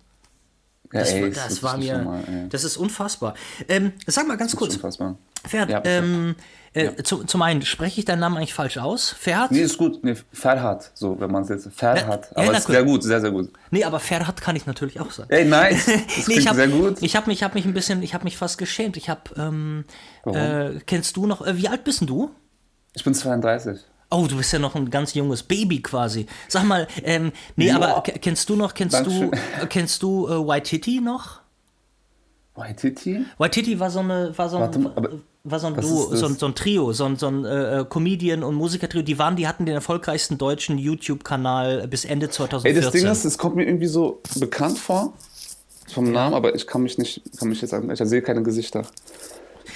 [0.93, 3.35] Ja, das, ey, das war mir, mal, das ist unfassbar.
[3.69, 4.75] Ähm, sag mal ganz das kurz.
[4.77, 5.17] Unfassbar.
[5.45, 6.35] Ferhat, ja, ähm,
[6.73, 6.97] äh, ja.
[7.05, 9.11] zu, zum einen, spreche ich deinen Namen eigentlich falsch aus?
[9.11, 9.51] Ferhat?
[9.51, 10.03] Nee, ist gut.
[10.05, 11.69] Nee, Ferhat, so, wenn man es jetzt.
[11.75, 12.31] Ferhat.
[12.31, 13.53] Ja, aber ja, ist sehr gut, sehr, sehr gut.
[13.71, 15.31] Nee, aber Ferhat kann ich natürlich auch sagen.
[15.31, 15.87] Ey, nice.
[16.17, 17.03] Das nee, ich hab, sehr gut.
[17.03, 18.97] Ich habe mich, hab mich ein bisschen, ich habe mich fast geschämt.
[18.97, 19.85] Ich habe, ähm,
[20.27, 22.31] äh, kennst du noch, äh, wie alt bist du?
[22.95, 23.81] Ich bin 32.
[24.11, 26.27] Oh, du bist ja noch ein ganz junges Baby quasi.
[26.49, 27.77] Sag mal, ähm, nee, ja.
[27.77, 29.31] aber kennst du noch, kennst Dankeschön.
[29.31, 31.40] du, äh, kennst du äh, Waititi noch?
[32.55, 33.25] Waititi?
[33.37, 35.11] Waititi war so eine, war so ein, Warte, aber,
[35.45, 38.55] war so ein Duo, so, so, ein Trio, so ein, so ein äh, Comedian- und
[38.55, 39.03] Musikertrio.
[39.03, 42.77] Die waren, die hatten den erfolgreichsten deutschen YouTube-Kanal bis Ende 2014.
[42.77, 45.12] Ey, das Ding ist, es kommt mir irgendwie so bekannt vor
[45.92, 48.85] vom Namen, aber ich kann mich nicht, kann mich jetzt ich sehe keine Gesichter.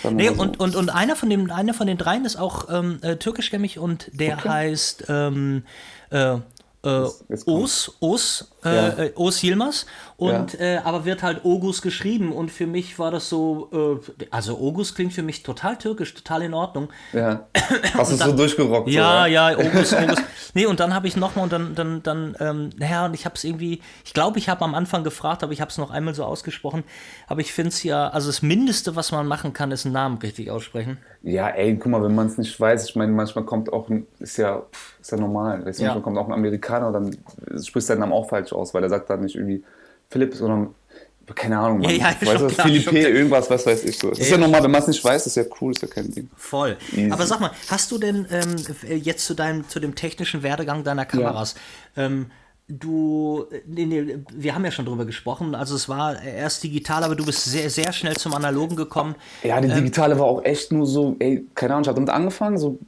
[0.08, 0.34] Nee, so.
[0.34, 3.78] und, und, und einer von den, einer von den dreien ist auch ähm, äh, türkischstämmig
[3.78, 4.48] und der okay.
[4.48, 5.64] heißt ähm,
[6.10, 6.36] äh,
[6.82, 7.06] äh,
[7.46, 8.88] Os, Os, äh, ja.
[8.98, 10.60] Äh, Os Yilmaz und ja.
[10.60, 14.94] äh, aber wird halt Ogus geschrieben und für mich war das so, äh, also Ogus
[14.94, 16.88] klingt für mich total türkisch, total in Ordnung.
[17.12, 17.48] Ja.
[17.94, 18.88] Hast du es so durchgerockt?
[18.88, 20.18] Ja, so, ja, Ogus, Ogus.
[20.54, 23.34] nee, und dann habe ich nochmal und dann, dann, dann, ähm, naja, und ich habe
[23.34, 26.14] es irgendwie, ich glaube, ich habe am Anfang gefragt, aber ich habe es noch einmal
[26.14, 26.84] so ausgesprochen,
[27.26, 30.18] aber ich finde es ja, also das Mindeste, was man machen kann, ist einen Namen
[30.18, 30.98] richtig aussprechen.
[31.22, 34.38] Ja, ey, guck mal, wenn man es nicht weiß, ich meine, manchmal kommt auch, ist
[34.38, 34.62] ja,
[35.00, 35.88] ist ja normal, weißt du, ja.
[35.88, 37.16] manchmal kommt auch ein Amerikaner, dann
[37.62, 39.62] spricht sein Namen auch falsch aus, weil er sagt dann nicht irgendwie
[40.08, 40.74] Philipp, sondern
[41.34, 44.10] keine Ahnung, man, ja, ja, weißt du, Philippe, irgendwas, was weiß ich so.
[44.10, 45.88] Das ja, ist ja normal, wenn man es nicht weiß, ist ja cool, ist ja
[45.88, 46.28] kein Ding.
[46.36, 46.76] Voll.
[46.92, 47.10] Easy.
[47.10, 48.56] Aber sag mal, hast du denn ähm,
[48.96, 51.54] jetzt zu deinem, zu dem technischen Werdegang deiner Kameras,
[51.96, 52.30] ähm,
[52.70, 57.16] du, nee, nee, wir haben ja schon drüber gesprochen, also es war erst digital, aber
[57.16, 59.14] du bist sehr, sehr schnell zum Analogen gekommen.
[59.42, 61.96] Ja, die ähm, digitale ähm, war auch echt nur so, ey, keine Ahnung, ich habe
[61.96, 62.78] damit angefangen, so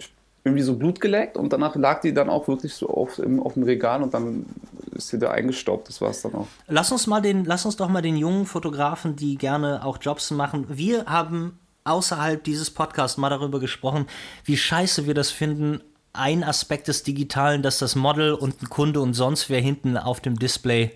[0.45, 3.55] irgendwie so Blut geleckt und danach lag die dann auch wirklich so auf, im, auf
[3.55, 4.47] dem Regal und dann
[4.95, 6.47] ist sie da eingestaubt, das war es dann auch.
[6.66, 10.31] Lass uns mal den, lass uns doch mal den jungen Fotografen, die gerne auch Jobs
[10.31, 10.66] machen.
[10.68, 14.07] Wir haben außerhalb dieses Podcasts mal darüber gesprochen,
[14.45, 15.81] wie scheiße wir das finden,
[16.12, 20.20] ein Aspekt des Digitalen, dass das Model und ein Kunde und sonst wer hinten auf
[20.20, 20.90] dem Display,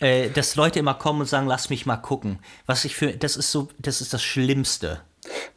[0.00, 2.38] äh, dass Leute immer kommen und sagen, lass mich mal gucken.
[2.66, 5.00] Was ich für, das ist so, das ist das Schlimmste.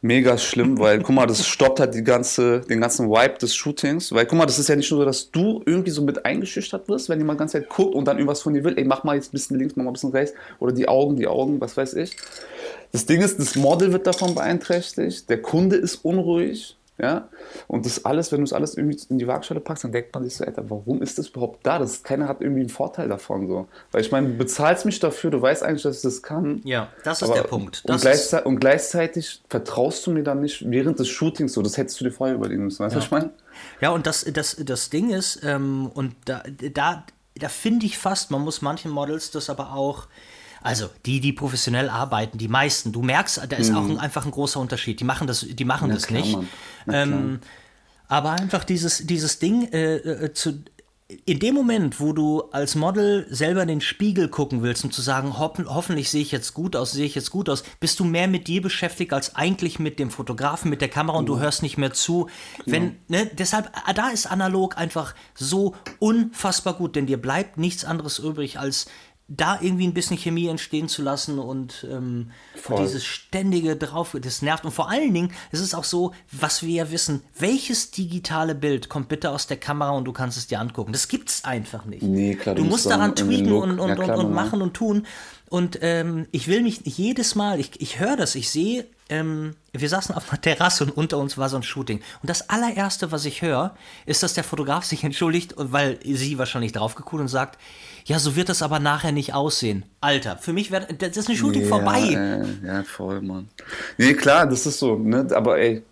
[0.02, 4.12] Mega schlimm, weil guck mal, das stoppt halt die ganze, den ganzen Vibe des Shootings.
[4.12, 6.88] Weil guck mal, das ist ja nicht nur so, dass du irgendwie so mit eingeschüchtert
[6.88, 8.76] wirst, wenn jemand die ganze Zeit guckt und dann irgendwas von dir will.
[8.76, 10.34] Ey, mach mal jetzt ein bisschen links, mach mal ein bisschen rechts.
[10.58, 12.16] Oder die Augen, die Augen, was weiß ich.
[12.92, 16.76] Das Ding ist, das Model wird davon beeinträchtigt, der Kunde ist unruhig.
[17.00, 17.28] Ja?
[17.66, 20.24] Und das alles, wenn du es alles irgendwie in die Waagschale packst, dann denkt man
[20.24, 21.78] sich so, Alter, warum ist das überhaupt da?
[21.78, 23.48] Das, keiner hat irgendwie einen Vorteil davon.
[23.48, 23.68] So.
[23.92, 26.60] Weil ich meine, du bezahlst mich dafür, du weißt eigentlich, dass ich das kann.
[26.64, 27.82] Ja, das ist der Punkt.
[27.86, 31.62] Und, gleichzeitig, und, gleichzeitig, vertraust du mir dann nicht während des Shootings so.
[31.62, 32.84] Das hättest du dir vorher überlegen müssen.
[32.84, 33.00] Weißt du, ja.
[33.00, 33.30] was ich meine?
[33.80, 38.30] Ja, und das, das, das Ding ist, ähm, und da, da, da finde ich fast,
[38.30, 40.06] man muss manchen Models das aber auch
[40.62, 43.76] also die, die professionell arbeiten, die meisten, du merkst, da ist mhm.
[43.76, 45.00] auch ein, einfach ein großer Unterschied.
[45.00, 46.38] Die machen das, die machen Na, das klar, nicht.
[46.88, 47.40] Ähm,
[48.08, 50.64] aber einfach dieses, dieses Ding äh, äh, zu,
[51.24, 55.02] in dem Moment, wo du als Model selber in den Spiegel gucken willst, um zu
[55.02, 58.04] sagen, ho hoffentlich sehe ich jetzt gut aus, sehe ich jetzt gut aus, bist du
[58.04, 61.62] mehr mit dir beschäftigt als eigentlich mit dem Fotografen, mit der Kamera und du hörst
[61.62, 62.28] nicht mehr zu.
[62.66, 67.84] Wenn, ne, deshalb, äh, da ist analog einfach so unfassbar gut, denn dir bleibt nichts
[67.84, 68.86] anderes übrig, als
[69.32, 72.32] da irgendwie ein bisschen Chemie entstehen zu lassen und ähm,
[72.78, 74.64] dieses ständige drauf, das nervt.
[74.64, 78.88] Und vor allen Dingen ist es auch so, was wir ja wissen, welches digitale Bild
[78.88, 80.92] kommt bitte aus der Kamera und du kannst es dir angucken.
[80.92, 82.02] Das gibt's einfach nicht.
[82.02, 84.74] Nee, klar, du, du musst daran tweaken und, und, ja, klar, und, und machen und
[84.74, 85.06] tun.
[85.50, 89.88] Und ähm, ich will mich jedes Mal, ich, ich höre das, ich sehe ähm, wir
[89.88, 91.98] saßen auf einer Terrasse und unter uns war so ein Shooting.
[92.22, 93.74] Und das allererste, was ich höre,
[94.06, 97.58] ist, dass der Fotograf sich entschuldigt, weil sie wahrscheinlich draufgeguckt und sagt,
[98.04, 99.84] ja, so wird das aber nachher nicht aussehen.
[100.00, 102.00] Alter, für mich wäre, das ist ein Shooting ja, vorbei.
[102.00, 103.48] Äh, ja, voll, Mann.
[103.98, 105.82] Nee, klar, das ist so, ne, aber ey,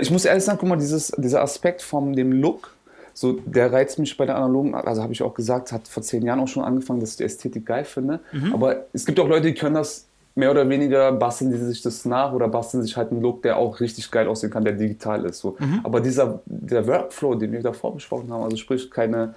[0.00, 2.71] ich muss ehrlich sagen, guck mal, dieses, dieser Aspekt von dem Look,
[3.14, 6.22] so, der reizt mich bei der analogen, also habe ich auch gesagt, hat vor zehn
[6.22, 8.20] Jahren auch schon angefangen, dass ich die Ästhetik geil finde.
[8.32, 8.54] Mhm.
[8.54, 12.04] Aber es gibt auch Leute, die können das mehr oder weniger basteln die sich das
[12.04, 15.24] nach oder basteln sich halt einen Look, der auch richtig geil aussehen kann, der digital
[15.26, 15.40] ist.
[15.40, 15.56] So.
[15.58, 15.80] Mhm.
[15.84, 19.34] Aber dieser der Workflow, den wir davor besprochen haben, also sprich keine,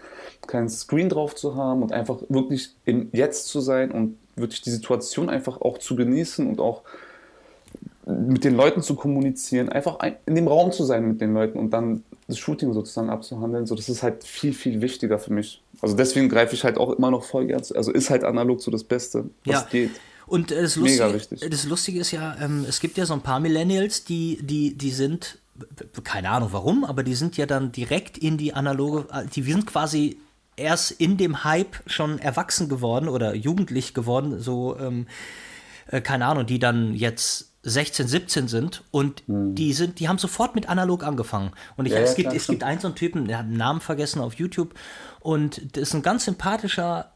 [0.47, 4.69] kein Screen drauf zu haben und einfach wirklich im Jetzt zu sein und wirklich die
[4.69, 6.81] Situation einfach auch zu genießen und auch
[8.05, 11.71] mit den Leuten zu kommunizieren, einfach in dem Raum zu sein mit den Leuten und
[11.71, 15.61] dann das Shooting sozusagen abzuhandeln, so das ist halt viel, viel wichtiger für mich.
[15.81, 17.53] Also deswegen greife ich halt auch immer noch voll.
[17.53, 19.67] Also ist halt analog so das Beste, was ja.
[19.69, 19.91] geht.
[20.27, 23.39] Und äh, das, Lustige, das Lustige ist ja, ähm, es gibt ja so ein paar
[23.39, 25.37] Millennials, die, die, die sind,
[26.03, 29.67] keine Ahnung warum, aber die sind ja dann direkt in die analoge, äh, die sind
[29.67, 30.17] quasi
[30.55, 35.05] erst in dem Hype schon erwachsen geworden oder jugendlich geworden, so, ähm,
[35.87, 39.55] äh, keine Ahnung, die dann jetzt 16, 17 sind und hm.
[39.55, 41.51] die sind, die haben sofort mit analog angefangen.
[41.75, 43.81] Und ich, ja, es, gibt, es gibt einen so einen Typen, der hat einen Namen
[43.81, 44.75] vergessen auf YouTube
[45.19, 47.11] und das ist ein ganz sympathischer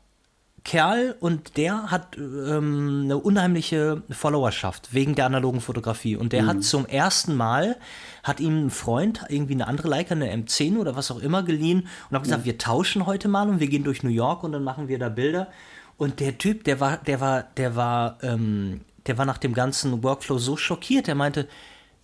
[0.63, 6.15] Kerl und der hat ähm, eine unheimliche Followerschaft wegen der analogen Fotografie.
[6.15, 6.47] Und der mhm.
[6.47, 7.77] hat zum ersten Mal,
[8.23, 11.87] hat ihm ein Freund irgendwie eine andere Leica, eine M10 oder was auch immer geliehen
[12.09, 12.45] und hat gesagt, mhm.
[12.45, 15.09] wir tauschen heute mal und wir gehen durch New York und dann machen wir da
[15.09, 15.47] Bilder.
[15.97, 20.03] Und der Typ, der war, der war, der war, ähm, der war nach dem ganzen
[20.03, 21.07] Workflow so schockiert.
[21.07, 21.47] Er meinte,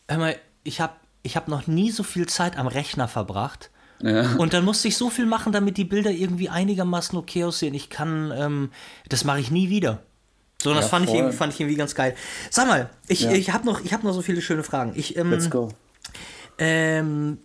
[0.10, 4.36] hör mal, ich habe ich hab noch nie so viel Zeit am Rechner verbracht ja.
[4.36, 7.74] Und dann musste ich so viel machen, damit die Bilder irgendwie einigermaßen okay aussehen.
[7.74, 8.70] Ich kann, ähm,
[9.10, 10.02] das mache ich nie wieder.
[10.62, 12.15] So, das ja, fand, ich, fand ich irgendwie ganz geil.
[12.50, 13.32] Sag mal, ich, ja.
[13.32, 14.94] ich habe noch, hab noch so viele schöne Fragen.
[14.96, 15.70] Ich, ähm, Let's go.
[16.58, 17.38] Ähm,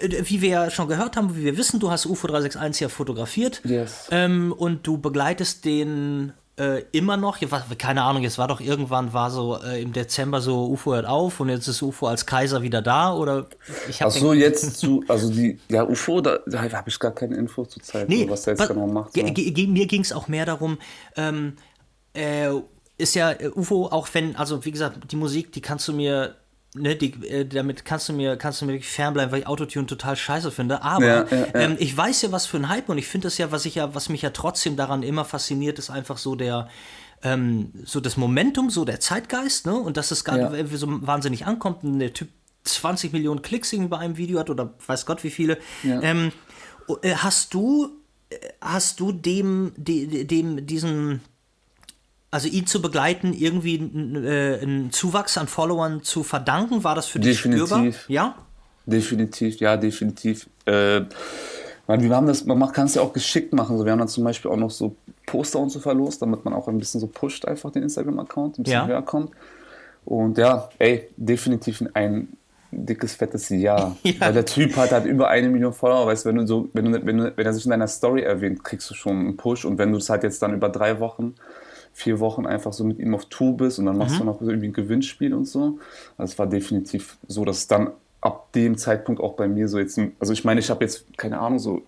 [0.00, 3.60] wie wir ja schon gehört haben, wie wir wissen, du hast UFO 361 ja fotografiert.
[3.64, 4.08] Yes.
[4.10, 9.12] Ähm, und du begleitest den äh, immer noch, war, keine Ahnung, es war doch irgendwann,
[9.12, 12.62] war so äh, im Dezember so UFO hört auf und jetzt ist UFO als Kaiser
[12.62, 13.46] wieder da oder
[13.88, 17.36] ich Ach so, jetzt zu, also die, ja, UFO, da, da habe ich gar keine
[17.36, 19.14] Info zur Zeit, nee, was der jetzt genau macht.
[19.14, 19.22] So.
[19.22, 20.78] Mir ging es auch mehr darum,
[21.16, 21.56] ähm,
[22.14, 22.48] äh,
[22.96, 26.34] ist ja äh, UFO, auch wenn, also wie gesagt, die Musik, die kannst du mir
[26.74, 29.86] ne, die, äh, damit kannst du mir, kannst du mir wirklich fernbleiben, weil ich Autotune
[29.86, 30.82] total scheiße finde.
[30.82, 31.54] Aber ja, ja, ja.
[31.54, 33.76] Ähm, ich weiß ja, was für ein Hype und ich finde das ja, was ich
[33.76, 36.68] ja, was mich ja trotzdem daran immer fasziniert, ist einfach so der,
[37.22, 39.74] ähm, so das Momentum, so der Zeitgeist, ne?
[39.74, 42.28] Und dass es gar nicht so wahnsinnig ankommt und der Typ
[42.64, 45.58] 20 Millionen Klicks irgendwie bei einem Video hat oder weiß Gott wie viele.
[46.02, 46.32] Ähm,
[47.02, 47.90] äh, hast du,
[48.30, 51.22] äh, hast du dem, dem, dem diesen
[52.30, 56.84] also ihn zu begleiten, irgendwie äh, einen Zuwachs an Followern zu verdanken?
[56.84, 57.66] War das für dich definitiv.
[57.66, 57.92] spürbar?
[58.08, 58.34] Ja?
[58.86, 60.48] Definitiv, ja, definitiv.
[60.64, 61.02] Äh,
[61.86, 63.78] wir haben das, man kann es ja auch geschickt machen.
[63.78, 66.52] So, wir haben dann zum Beispiel auch noch so Poster und so verlost, damit man
[66.52, 68.86] auch ein bisschen so pusht, einfach den Instagram-Account, ein bisschen ja.
[68.86, 69.30] höher kommt.
[70.04, 72.28] Und ja, ey, definitiv ein
[72.70, 73.96] dickes, fettes Ja.
[74.02, 74.14] ja.
[74.18, 77.06] Weil der Typ hat halt über eine Million Follower, weißt wenn du so, wenn du,
[77.06, 79.64] wenn du, wenn er sich in deiner Story erwähnt, kriegst du schon einen Push.
[79.64, 81.34] Und wenn du es halt jetzt dann über drei Wochen
[81.98, 84.18] vier Wochen einfach so mit ihm auf Tour bist und dann machst mhm.
[84.20, 85.78] du noch irgendwie ein Gewinnspiel und so.
[86.16, 89.80] Also es war definitiv so, dass es dann ab dem Zeitpunkt auch bei mir so
[89.80, 91.82] jetzt, also ich meine, ich habe jetzt, keine Ahnung, so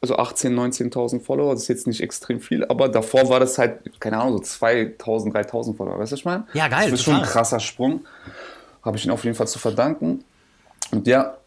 [0.00, 4.00] also 18.000, 19.000 Follower, das ist jetzt nicht extrem viel, aber davor war das halt,
[4.00, 6.46] keine Ahnung, so 2.000, 3.000 Follower, weißt du, was ich meine?
[6.52, 6.90] Ja, geil.
[6.92, 8.04] Das ist schon ein krasser Sprung.
[8.84, 10.22] Habe ich ihn auf jeden Fall zu verdanken.
[10.92, 11.37] Und ja,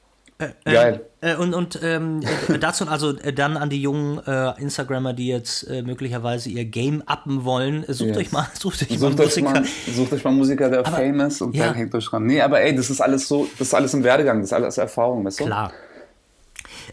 [0.42, 1.06] äh, äh geil.
[1.22, 5.28] Äh, und und ähm, äh, dazu also äh, dann an die jungen äh, Instagrammer, die
[5.28, 8.18] jetzt möglicherweise ihr Game uppen wollen, sucht yes.
[8.18, 9.52] euch mal, sucht euch sucht mal Musiker.
[9.52, 11.68] Mal, sucht euch mal Musiker, der aber, famous und ja.
[11.68, 12.26] dann hängt euch dran.
[12.26, 14.78] Nee, aber ey, das ist alles so, das ist alles im Werdegang, das ist alles
[14.78, 15.46] Erfahrung, weißt du?
[15.46, 15.72] Klar.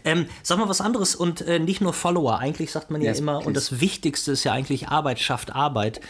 [0.05, 2.39] Ähm, sag mal was anderes und äh, nicht nur Follower.
[2.39, 3.47] Eigentlich sagt man ja yes, immer, please.
[3.47, 6.01] und das Wichtigste ist ja eigentlich Arbeit schafft Arbeit.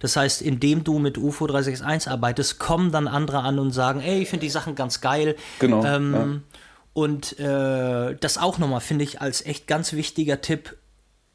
[0.00, 4.22] Das heißt, indem du mit UFO 361 arbeitest, kommen dann andere an und sagen, ey,
[4.22, 5.36] ich finde die Sachen ganz geil.
[5.58, 5.84] Genau.
[5.84, 6.58] Ähm, ja.
[6.98, 10.76] Und äh, das auch nochmal, finde ich, als echt ganz wichtiger Tipp,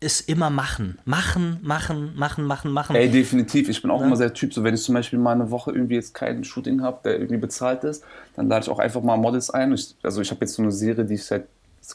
[0.01, 0.99] ist immer machen.
[1.05, 2.97] Machen, machen, machen, machen, machen.
[2.97, 3.69] Ey, definitiv.
[3.69, 4.07] Ich bin auch ja.
[4.07, 6.81] immer sehr Typ, so wenn ich zum Beispiel mal eine Woche irgendwie jetzt kein Shooting
[6.81, 8.03] habe, der irgendwie bezahlt ist,
[8.35, 9.71] dann lade ich auch einfach mal Models ein.
[9.71, 11.47] Ich, also ich habe jetzt so eine Serie, die ich seit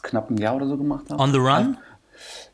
[0.02, 1.22] knapp ein Jahr oder so gemacht habe.
[1.22, 1.76] On the Run?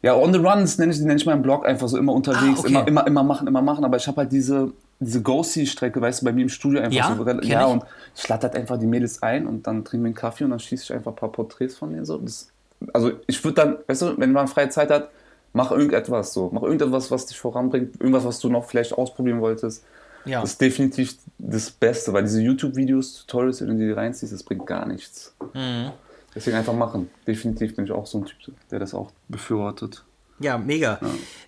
[0.02, 2.58] Ja, On the Run, das nenne ich, nenn ich meinen Blog einfach so immer unterwegs,
[2.58, 2.68] ah, okay.
[2.68, 3.84] immer, immer, immer machen, immer machen.
[3.84, 7.16] Aber ich habe halt diese, diese Go-See-Strecke, weißt du, bei mir im Studio einfach ja,
[7.16, 7.24] so.
[7.42, 7.72] Ja, ich.
[7.72, 10.50] und ich lade halt einfach die Mädels ein und dann trinken wir einen Kaffee und
[10.50, 12.18] dann schieße ich einfach ein paar Porträts von denen so.
[12.18, 12.48] Das,
[12.92, 15.08] also ich würde dann, weißt du, wenn man freie Zeit hat,
[15.52, 16.50] mach irgendetwas so.
[16.52, 19.84] Mach irgendetwas, was dich voranbringt, irgendwas, was du noch vielleicht ausprobieren wolltest.
[20.26, 20.40] Ja.
[20.40, 24.66] Das ist definitiv das Beste, weil diese YouTube-Videos, Tutorials, wenn du die reinziehst, das bringt
[24.66, 25.34] gar nichts.
[25.52, 25.92] Mhm.
[26.34, 27.10] Deswegen einfach machen.
[27.26, 30.04] Definitiv bin ich auch so ein Typ, der das auch befürwortet.
[30.40, 30.98] Ja, mega.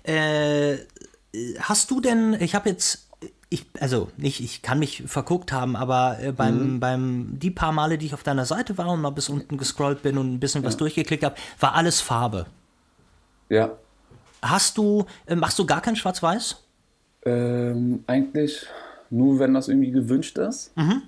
[0.06, 0.12] Ja.
[0.12, 0.78] Äh,
[1.60, 3.08] hast du denn, ich habe jetzt,
[3.48, 6.80] ich, also nicht, ich kann mich verguckt haben, aber äh, beim, mhm.
[6.80, 10.02] beim, die paar Male, die ich auf deiner Seite war und mal bis unten gescrollt
[10.02, 10.68] bin und ein bisschen ja.
[10.68, 12.46] was durchgeklickt habe, war alles Farbe.
[13.48, 13.72] Ja.
[14.42, 16.62] Hast du, äh, machst du gar kein Schwarz-Weiß?
[17.24, 18.66] Ähm, eigentlich
[19.10, 20.76] nur, wenn das irgendwie gewünscht ist.
[20.76, 21.02] Mhm.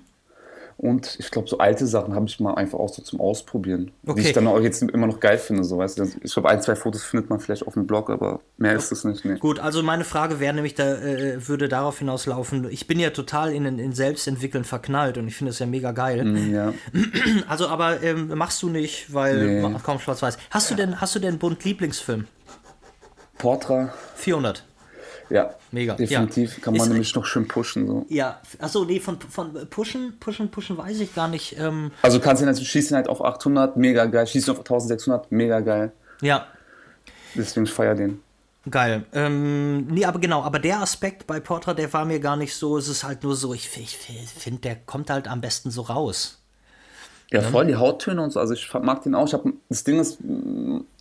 [0.79, 3.91] Und ich glaube, so alte Sachen habe ich mal einfach auch so zum Ausprobieren.
[4.07, 4.21] Okay.
[4.21, 5.65] Die ich dann auch jetzt immer noch geil finde.
[5.65, 6.09] So, weißt du?
[6.23, 9.03] Ich glaube, ein, zwei Fotos findet man vielleicht auf dem Blog, aber mehr ist es
[9.03, 9.25] nicht.
[9.25, 9.35] Nee.
[9.39, 13.51] Gut, also meine Frage wäre nämlich, da äh, würde darauf hinauslaufen, ich bin ja total
[13.51, 16.23] in, in Selbstentwickeln verknallt und ich finde das ja mega geil.
[16.23, 16.73] Mm, ja.
[17.49, 19.75] Also, aber ähm, machst du nicht, weil nee.
[19.83, 20.37] kaum schwarz-weiß.
[20.49, 22.25] Hast du denn, hast du denn Bund Lieblingsfilm?
[23.37, 23.93] Portra.
[24.15, 24.63] 400.
[25.29, 25.95] Ja, mega.
[25.95, 26.63] Definitiv ja.
[26.63, 27.87] kann man ist, nämlich noch schön pushen.
[27.87, 28.05] So.
[28.09, 31.57] Ja, achso, nee, von, von pushen, pushen, pushen weiß ich gar nicht.
[31.57, 34.25] Ähm also kannst du halt, schießen halt auf 800, mega geil.
[34.25, 35.91] Schießen auf 1600, mega geil.
[36.21, 36.47] Ja.
[37.35, 38.21] Deswegen feier den.
[38.69, 39.05] Geil.
[39.13, 42.77] Ähm, nee, aber genau, aber der Aspekt bei Portra, der war mir gar nicht so.
[42.77, 46.38] Es ist halt nur so, ich, ich finde, der kommt halt am besten so raus.
[47.31, 48.39] Ja, voll die Hauttöne und so.
[48.39, 49.27] Also ich mag den auch.
[49.27, 50.17] Ich hab, das Ding ist,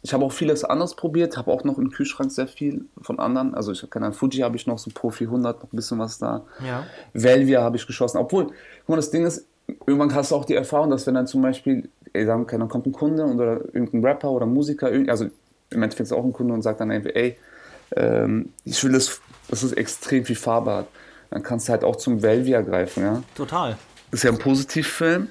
[0.03, 3.55] ich habe auch vieles anderes probiert, habe auch noch im Kühlschrank sehr viel von anderen.
[3.55, 5.99] Also ich habe keine Ahnung, Fuji habe ich noch so Pro 400, noch ein bisschen
[5.99, 6.43] was da.
[6.67, 6.85] Ja.
[7.15, 8.19] Velvia habe ich geschossen.
[8.19, 9.47] Obwohl, guck mal, das Ding ist,
[9.87, 12.69] irgendwann hast du auch die Erfahrung, dass wenn dann zum Beispiel, ey, sagen kann, dann
[12.69, 15.27] kommt ein Kunde oder irgendein Rapper oder Musiker, also
[15.71, 17.39] im Endeffekt ist auch ein Kunde und sagt dann einfach, ey,
[17.97, 20.87] ähm, ich will das, dass es extrem viel Farbe hat.
[21.31, 23.23] Dann kannst du halt auch zum Velvia greifen, ja.
[23.35, 23.79] Total.
[24.11, 25.29] Das ist ja ein Positivfilm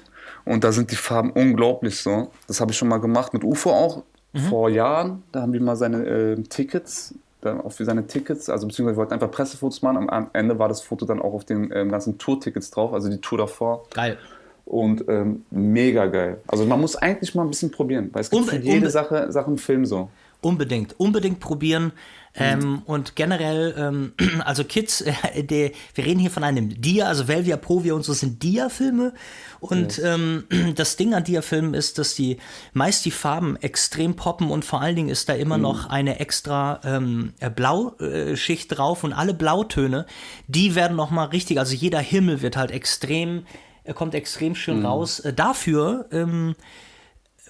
[0.48, 2.30] und da sind die Farben unglaublich so.
[2.46, 4.38] Das habe ich schon mal gemacht mit UFO auch mhm.
[4.38, 5.22] vor Jahren.
[5.30, 9.00] Da haben wir mal seine äh, Tickets, dann auch für seine Tickets, also beziehungsweise wir
[9.00, 10.08] wollten einfach Pressefotos machen.
[10.08, 13.20] Am Ende war das Foto dann auch auf den ähm, ganzen Tour-Tickets drauf, also die
[13.20, 13.84] Tour davor.
[13.92, 14.18] Geil.
[14.64, 16.40] Und ähm, mega geil.
[16.46, 19.30] Also man muss eigentlich mal ein bisschen probieren, weil es gibt Unbe für jede Sache,
[19.32, 20.10] Sache einen Film so.
[20.40, 21.92] Unbedingt, unbedingt probieren.
[22.40, 22.82] Ähm, mhm.
[22.84, 24.12] Und generell, ähm,
[24.44, 28.12] also Kids, äh, die, wir reden hier von einem Dia, also Velvia, Provia und so
[28.12, 29.12] sind Dia-Filme.
[29.58, 30.14] Und ja.
[30.14, 30.44] ähm,
[30.76, 32.38] das Ding an Dia-Filmen ist, dass die
[32.72, 35.62] meist die Farben extrem poppen und vor allen Dingen ist da immer mhm.
[35.62, 40.06] noch eine extra ähm, äh, Blauschicht drauf und alle Blautöne,
[40.46, 43.44] die werden noch mal richtig, also jeder Himmel wird halt extrem,
[43.82, 44.86] er kommt extrem schön mhm.
[44.86, 45.20] raus.
[45.20, 46.54] Äh, dafür ähm,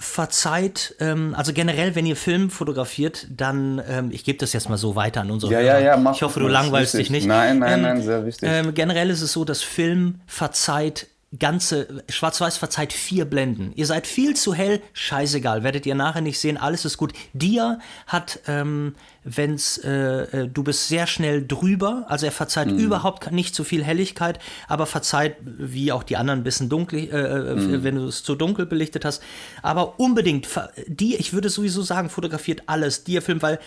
[0.01, 4.77] verzeiht, ähm, also generell, wenn ihr Film fotografiert, dann, ähm, ich gebe das jetzt mal
[4.77, 7.27] so weiter an unsere Ja, ja, ja, mach Ich hoffe, du langweilst dich nicht.
[7.27, 8.49] Nein, nein, ähm, nein, sehr wichtig.
[8.51, 13.73] Ähm, generell ist es so, dass Film verzeiht ganze, Schwarz-Weiß verzeiht vier Blenden.
[13.75, 17.12] Ihr seid viel zu hell, scheißegal, werdet ihr nachher nicht sehen, alles ist gut.
[17.35, 22.79] Dia hat, ähm, wenn's, äh, äh, du bist sehr schnell drüber, also er verzeiht mhm.
[22.79, 24.38] überhaupt nicht zu viel Helligkeit,
[24.69, 27.85] aber verzeiht, wie auch die anderen, ein bisschen dunkel, äh, äh mhm.
[27.85, 29.23] wenn du es zu dunkel belichtet hast.
[29.61, 30.49] Aber unbedingt,
[30.87, 33.59] die, ich würde sowieso sagen, fotografiert alles, Dia-Film, weil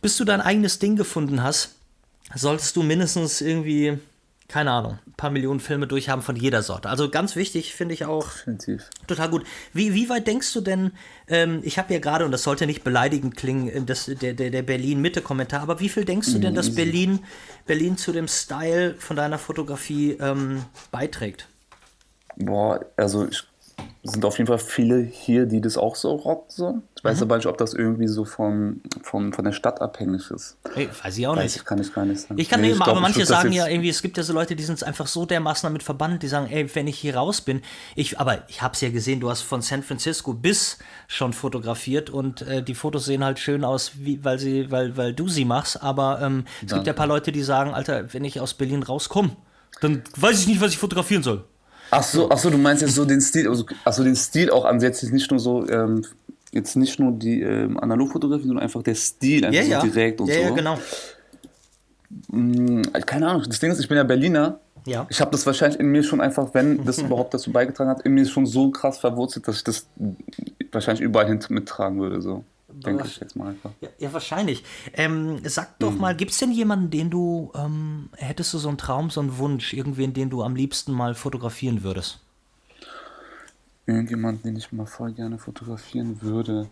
[0.00, 1.74] bis du dein eigenes Ding gefunden hast,
[2.36, 3.98] solltest du mindestens irgendwie
[4.50, 6.88] keine Ahnung, ein paar Millionen Filme durchhaben von jeder Sorte.
[6.88, 8.28] Also ganz wichtig, finde ich auch.
[8.30, 8.90] Definitiv.
[9.06, 9.46] Total gut.
[9.72, 10.90] Wie, wie weit denkst du denn,
[11.28, 14.50] ähm, ich habe ja gerade, und das sollte nicht beleidigend klingen, äh, das, der, der,
[14.50, 16.74] der Berlin-Mitte-Kommentar, aber wie viel denkst du denn, dass.
[16.74, 17.20] Berlin,
[17.66, 21.46] Berlin zu dem Style von deiner Fotografie ähm, beiträgt?
[22.36, 23.42] Boah, also ich
[24.02, 26.52] sind auf jeden Fall viele hier, die das auch so rockt.
[26.52, 26.82] So.
[26.96, 27.22] Ich weiß mhm.
[27.24, 30.56] aber nicht, ob das irgendwie so vom, vom, von der Stadt abhängig ist.
[30.74, 31.56] Hey, weiß ich auch weiß nicht.
[31.56, 32.40] Ich, kann ich gar nicht sagen.
[32.40, 34.62] Ich kann nee, immer, aber manche sagen ja irgendwie, es gibt ja so Leute, die
[34.62, 37.62] sind einfach so dermaßen damit verbannt, die sagen, ey, wenn ich hier raus bin,
[37.94, 42.10] ich, aber ich habe es ja gesehen, du hast von San Francisco bis schon fotografiert
[42.10, 45.44] und äh, die Fotos sehen halt schön aus, wie, weil, sie, weil, weil du sie
[45.44, 48.54] machst, aber ähm, es gibt ja ein paar Leute, die sagen, Alter, wenn ich aus
[48.54, 49.36] Berlin rauskomme,
[49.80, 51.44] dann weiß ich nicht, was ich fotografieren soll.
[51.90, 54.64] Ach so, ach so, du meinst jetzt so den Stil, also, also den Stil auch
[54.64, 56.04] ansätzlich nicht nur so, ähm,
[56.52, 59.82] jetzt nicht nur die ähm, Analogfotografie, sondern einfach der Stil, einfach ja, so ja.
[59.82, 60.40] direkt und ja, so.
[60.40, 60.78] Ja, genau.
[62.30, 64.60] Hm, keine Ahnung, das Ding ist, ich bin ja Berliner.
[64.86, 65.06] Ja.
[65.10, 68.12] Ich habe das wahrscheinlich in mir schon einfach, wenn das überhaupt dazu beigetragen hat, in
[68.12, 69.86] mir schon so krass verwurzelt, dass ich das
[70.72, 72.20] wahrscheinlich überall hin mittragen würde.
[72.20, 72.44] So.
[72.84, 73.70] Denke ich jetzt mal einfach.
[73.80, 74.64] Ja, ja wahrscheinlich.
[74.94, 75.98] Ähm, sag doch mhm.
[75.98, 79.38] mal, gibt es denn jemanden, den du, ähm, hättest du so einen Traum, so einen
[79.38, 82.20] Wunsch, irgendwen, den du am liebsten mal fotografieren würdest?
[83.86, 86.68] Irgendjemanden, den ich mal voll gerne fotografieren würde.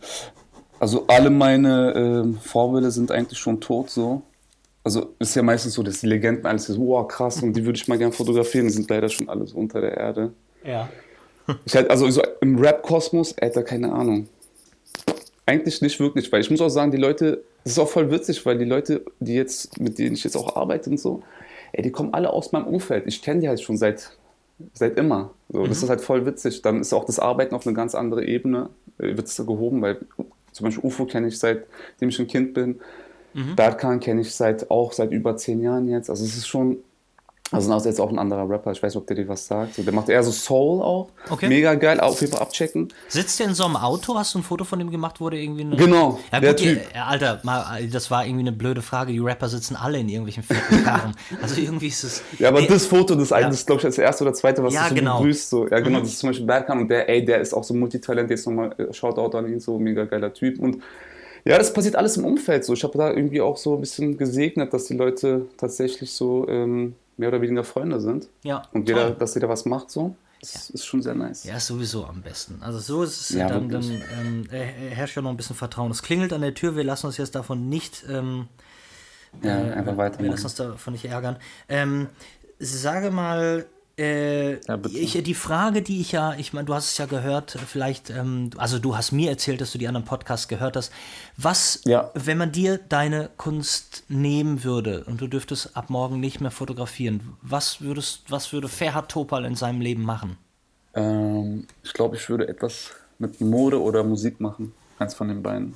[0.80, 4.22] Also alle meine ähm, Vorbilder sind eigentlich schon tot so.
[4.84, 7.76] Also ist ja meistens so, dass die Legenden alles so, wow, krass, und die würde
[7.76, 10.32] ich mal gerne fotografieren, die sind leider schon alle so unter der Erde.
[10.64, 10.88] Ja.
[11.64, 14.28] Ich halt, also so im Rap-Kosmos, Alter, keine Ahnung.
[15.48, 18.44] Eigentlich nicht wirklich, weil ich muss auch sagen, die Leute, das ist auch voll witzig,
[18.44, 21.22] weil die Leute, die jetzt, mit denen ich jetzt auch arbeite und so,
[21.72, 23.06] ey, die kommen alle aus meinem Umfeld.
[23.06, 24.10] Ich kenne die halt schon seit,
[24.74, 25.30] seit immer.
[25.48, 25.68] So, mhm.
[25.70, 26.60] Das ist halt voll witzig.
[26.60, 30.00] Dann ist auch das Arbeiten auf eine ganz andere Ebene, äh, wird es gehoben, weil
[30.52, 32.80] zum Beispiel UFO kenne ich seitdem ich ein Kind bin.
[33.32, 33.56] Mhm.
[33.56, 36.10] Berkan kenne ich seit auch seit über zehn Jahren jetzt.
[36.10, 36.76] Also es ist schon,
[37.50, 39.74] also ist jetzt auch ein anderer Rapper, ich weiß nicht, ob der dir was sagt.
[39.74, 41.08] So, der macht eher so Soul auch.
[41.30, 41.48] Okay.
[41.48, 42.92] Mega geil, auf jeden Fall abchecken.
[43.08, 44.14] Sitzt der in so einem Auto?
[44.16, 46.80] Hast du ein Foto von dem gemacht, wurde irgendwie eine Genau, ja, der gut, Typ.
[46.92, 49.12] Die, Alter, mal, das war irgendwie eine blöde Frage.
[49.12, 50.44] Die Rapper sitzen alle in irgendwelchen
[50.84, 51.14] Karren.
[51.42, 52.22] also irgendwie ist es.
[52.38, 53.48] Ja, aber nee, das Foto, das, ja.
[53.48, 55.18] das glaube ich, das erste oder zweite, was ja, du so genau.
[55.18, 55.50] begrüßt.
[55.50, 55.68] So.
[55.68, 56.02] Ja, genau, mhm.
[56.02, 58.74] das ist zum Beispiel Berkan und der, ey, der ist auch so Multitalent, jetzt nochmal
[58.78, 60.58] äh, Shoutout an ihn, so mega geiler Typ.
[60.58, 60.82] Und
[61.44, 62.74] ja, das passiert alles im Umfeld so.
[62.74, 66.94] Ich habe da irgendwie auch so ein bisschen gesegnet, dass die Leute tatsächlich so ähm,
[67.18, 68.28] mehr oder weniger Freunde sind.
[68.42, 68.62] Ja.
[68.72, 70.16] Und jeder, dass jeder was macht so.
[70.40, 70.74] Das ja.
[70.74, 71.44] ist schon sehr nice.
[71.44, 72.62] Ja, sowieso am besten.
[72.62, 75.90] Also so ist es, ja, dann, dann ähm, herrscht ja noch ein bisschen Vertrauen.
[75.90, 78.46] Es klingelt an der Tür, wir lassen uns jetzt davon nicht ähm,
[79.42, 80.20] ja, äh, einfach weiter.
[80.20, 81.36] Wir lassen uns davon nicht ärgern.
[81.68, 82.06] Ähm,
[82.60, 83.66] sage mal,
[83.98, 87.58] äh, ja, ich, die Frage, die ich ja, ich meine, du hast es ja gehört,
[87.66, 90.92] vielleicht, ähm, also du hast mir erzählt, dass du die anderen Podcasts gehört hast.
[91.36, 92.10] Was, ja.
[92.14, 97.36] wenn man dir deine Kunst nehmen würde und du dürftest ab morgen nicht mehr fotografieren,
[97.42, 100.38] was würdest, was würde Ferhat Topal in seinem Leben machen?
[100.94, 104.72] Ähm, ich glaube, ich würde etwas mit Mode oder Musik machen.
[104.98, 105.74] Eins von den beiden.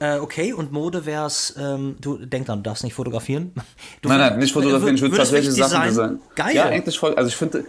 [0.00, 3.52] Äh, okay, und Mode wäre es, ähm, du denk dran, du darfst nicht fotografieren.
[4.02, 6.20] Du nein, nein, nicht fotografieren, ich würde tatsächlich Sachen designen.
[6.34, 6.54] Geil.
[6.54, 7.14] Ja, eigentlich voll.
[7.14, 7.64] Also ich finde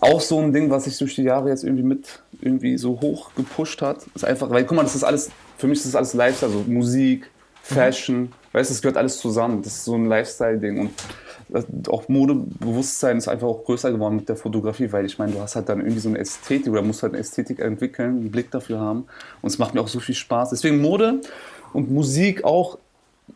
[0.00, 3.34] auch so ein Ding, was sich durch die Jahre jetzt irgendwie mit irgendwie so hoch
[3.34, 6.14] gepusht hat, ist einfach, weil guck mal, das ist alles, für mich ist das alles
[6.14, 7.30] Lifestyle, also Musik,
[7.62, 8.32] Fashion, mhm.
[8.52, 9.62] weißt du, das gehört alles zusammen.
[9.62, 10.90] Das ist so ein Lifestyle-Ding und
[11.88, 15.56] auch Modebewusstsein ist einfach auch größer geworden mit der Fotografie, weil ich meine, du hast
[15.56, 18.80] halt dann irgendwie so eine Ästhetik oder musst halt eine Ästhetik entwickeln, einen Blick dafür
[18.80, 19.04] haben.
[19.40, 20.50] Und es macht mir auch so viel Spaß.
[20.50, 21.20] Deswegen Mode
[21.72, 22.78] und Musik auch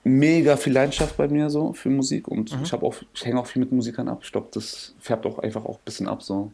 [0.05, 2.63] mega viel Leidenschaft bei mir so für Musik und mhm.
[2.65, 4.21] ich habe auch ich hänge auch viel mit Musikern ab.
[4.23, 6.51] Ich glaube, das färbt auch einfach auch ein bisschen ab so.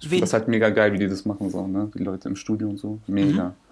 [0.00, 1.90] Ich finde das halt mega geil, wie die das machen so, ne?
[1.94, 3.48] Die Leute im Studio und so, mega.
[3.48, 3.65] Mhm.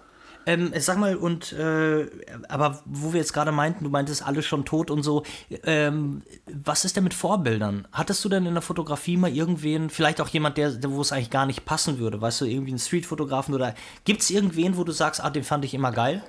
[0.45, 2.07] Ähm, sag mal, und äh,
[2.49, 5.23] aber wo wir jetzt gerade meinten, du meintest alles schon tot und so,
[5.63, 7.87] ähm, was ist denn mit Vorbildern?
[7.91, 11.31] Hattest du denn in der Fotografie mal irgendwen, vielleicht auch jemand, der, wo es eigentlich
[11.31, 14.91] gar nicht passen würde, weißt du, irgendwie einen Streetfotografen oder gibt es irgendwen, wo du
[14.91, 16.21] sagst, ah, den fand ich immer geil?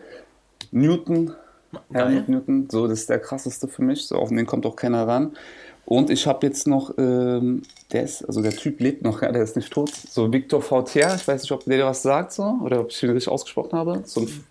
[0.70, 1.34] Newton,
[1.92, 5.06] Helmut Newton, so, das ist der krasseste für mich, so, auf den kommt auch keiner
[5.06, 5.36] ran.
[5.86, 9.42] Und ich habe jetzt noch, ähm, der ist, also der Typ lebt noch, ja, der
[9.42, 9.90] ist nicht tot.
[9.90, 13.10] So Victor Vautier, ich weiß nicht, ob der was sagt so, oder ob ich ihn
[13.10, 14.02] richtig ausgesprochen habe.
[14.04, 14.44] So ein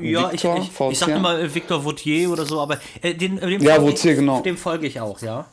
[0.00, 3.38] ja, Victor ich, ich, ich sag immer äh, Victor Vautier oder so, aber äh, den,
[3.38, 4.42] äh, dem, ja, Vautier, genau.
[4.42, 5.46] dem folge ich auch, ja.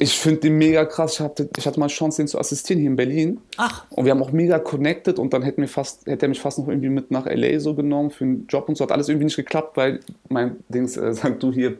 [0.00, 1.14] Ich finde den mega krass.
[1.14, 3.40] Ich hatte, ich hatte mal Chance, den zu assistieren hier in Berlin.
[3.56, 3.84] Ach.
[3.90, 6.60] Und wir haben auch mega connected und dann hätten wir fast, hätte er mich fast
[6.60, 8.84] noch irgendwie mit nach LA so genommen für einen Job und so.
[8.84, 11.78] Hat alles irgendwie nicht geklappt, weil mein Dings äh, sagt, du hier,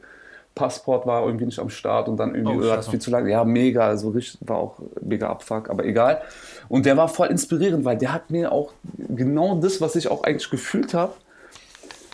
[0.58, 3.30] Passport war irgendwie nicht am Start und dann irgendwie oh, hat viel zu lange.
[3.30, 6.20] Ja, mega, also richtig, war auch mega Abfuck, aber egal.
[6.68, 8.72] Und der war voll inspirierend, weil der hat mir auch
[9.08, 11.12] genau das, was ich auch eigentlich gefühlt habe,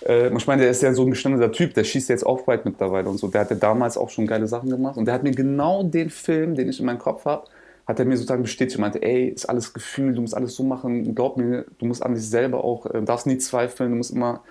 [0.06, 2.64] äh, ich meine, der ist ja so ein gestandener Typ, der schießt jetzt auch weit
[2.64, 3.28] mittlerweile und so.
[3.28, 6.54] Der hatte damals auch schon geile Sachen gemacht und der hat mir genau den Film,
[6.54, 7.46] den ich in meinem Kopf habe,
[7.86, 10.62] hat er mir sozusagen bestätigt und meinte, ey, ist alles Gefühl, du musst alles so
[10.62, 14.10] machen, glaub mir, du musst an dich selber auch, äh, darfst nie zweifeln, du musst
[14.10, 14.42] immer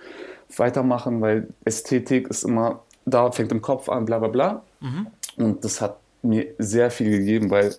[0.56, 4.62] weitermachen, weil Ästhetik ist immer da, fängt im Kopf an, bla bla bla.
[4.80, 5.06] Mhm.
[5.36, 7.74] Und das hat mir sehr viel gegeben, weil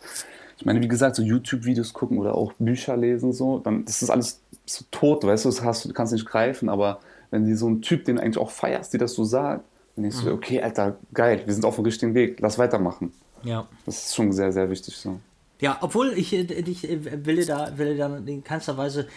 [0.57, 4.09] ich meine, wie gesagt, so YouTube-Videos gucken oder auch Bücher lesen, so, dann das ist
[4.09, 6.99] alles so tot, weißt du, das hast, du kannst nicht greifen, aber
[7.31, 9.65] wenn die so ein Typ, den du eigentlich auch feierst, die das so sagt,
[9.95, 10.25] dann denkst mhm.
[10.25, 13.11] du, okay, Alter, geil, wir sind auf dem richtigen Weg, lass weitermachen.
[13.43, 13.67] Ja.
[13.85, 15.19] Das ist schon sehr, sehr wichtig so.
[15.59, 19.07] Ja, obwohl ich, äh, ich äh, will da, will da in keinster Weise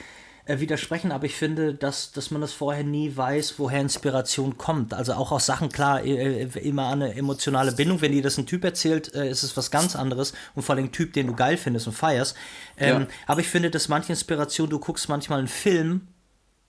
[0.49, 4.95] äh, widersprechen, aber ich finde, dass, dass man das vorher nie weiß, woher Inspiration kommt.
[4.95, 8.01] Also auch aus Sachen, klar, immer eine emotionale Bindung.
[8.01, 10.93] Wenn dir das ein Typ erzählt, ist es was ganz anderes und vor allem ein
[10.93, 12.35] Typ, den du geil findest und feierst.
[12.79, 13.07] Ähm, ja.
[13.27, 16.09] Aber ich finde, dass manche Inspiration, du guckst manchmal einen Film.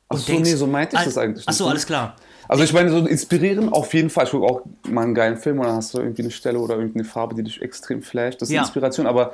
[0.10, 1.46] Ach so, denkst, nee, so meinte ich das eigentlich.
[1.48, 2.16] Ach so, alles klar.
[2.50, 4.26] Also ich meine, so inspirieren auf jeden Fall.
[4.26, 6.76] Ich gucke auch mal einen geilen Film und dann hast du irgendwie eine Stelle oder
[6.76, 8.42] irgendeine Farbe, die dich extrem flasht.
[8.42, 8.62] Das ist ja.
[8.62, 9.06] Inspiration.
[9.06, 9.34] Aber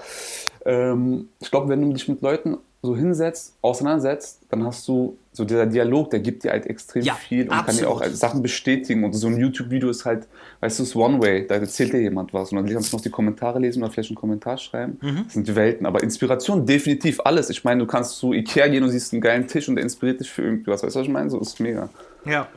[0.66, 5.44] ähm, ich glaube, wenn du dich mit Leuten so hinsetzt, auseinandersetzt, dann hast du so
[5.44, 8.00] dieser Dialog, der gibt dir halt extrem ja, viel und absolut.
[8.00, 9.04] kann dir auch Sachen bestätigen.
[9.04, 10.28] Und so ein YouTube-Video ist halt,
[10.62, 12.52] weißt du, es ist One-Way, da erzählt dir jemand was.
[12.52, 14.98] Und dann kannst du noch die Kommentare lesen oder vielleicht einen Kommentar schreiben.
[15.02, 15.24] Mhm.
[15.26, 15.86] Das sind die Welten.
[15.86, 17.50] Aber Inspiration, definitiv alles.
[17.50, 20.22] Ich meine, du kannst zu Ikea gehen und siehst einen geilen Tisch und der inspiriert
[20.22, 20.84] dich für irgendwas.
[20.84, 21.30] Weißt du, was ich meine?
[21.30, 21.90] So ist mega.
[22.26, 22.48] Ja.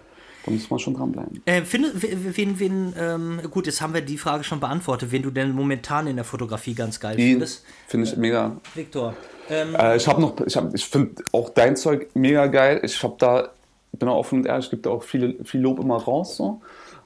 [0.44, 1.42] Da muss man schon dranbleiben.
[1.44, 5.30] Äh, finde, wen, wen, ähm, gut, jetzt haben wir die Frage schon beantwortet, wen du
[5.30, 7.64] denn momentan in der Fotografie ganz geil die findest.
[7.86, 8.56] Finde ich äh, mega.
[8.74, 9.14] Viktor.
[9.48, 12.80] Ähm, äh, ich habe noch, ich, hab, ich finde auch dein Zeug mega geil.
[12.82, 13.48] Ich habe da,
[13.92, 16.36] bin auch offen und ehrlich, ich gebe da auch viele, viel Lob immer raus.
[16.36, 16.60] So.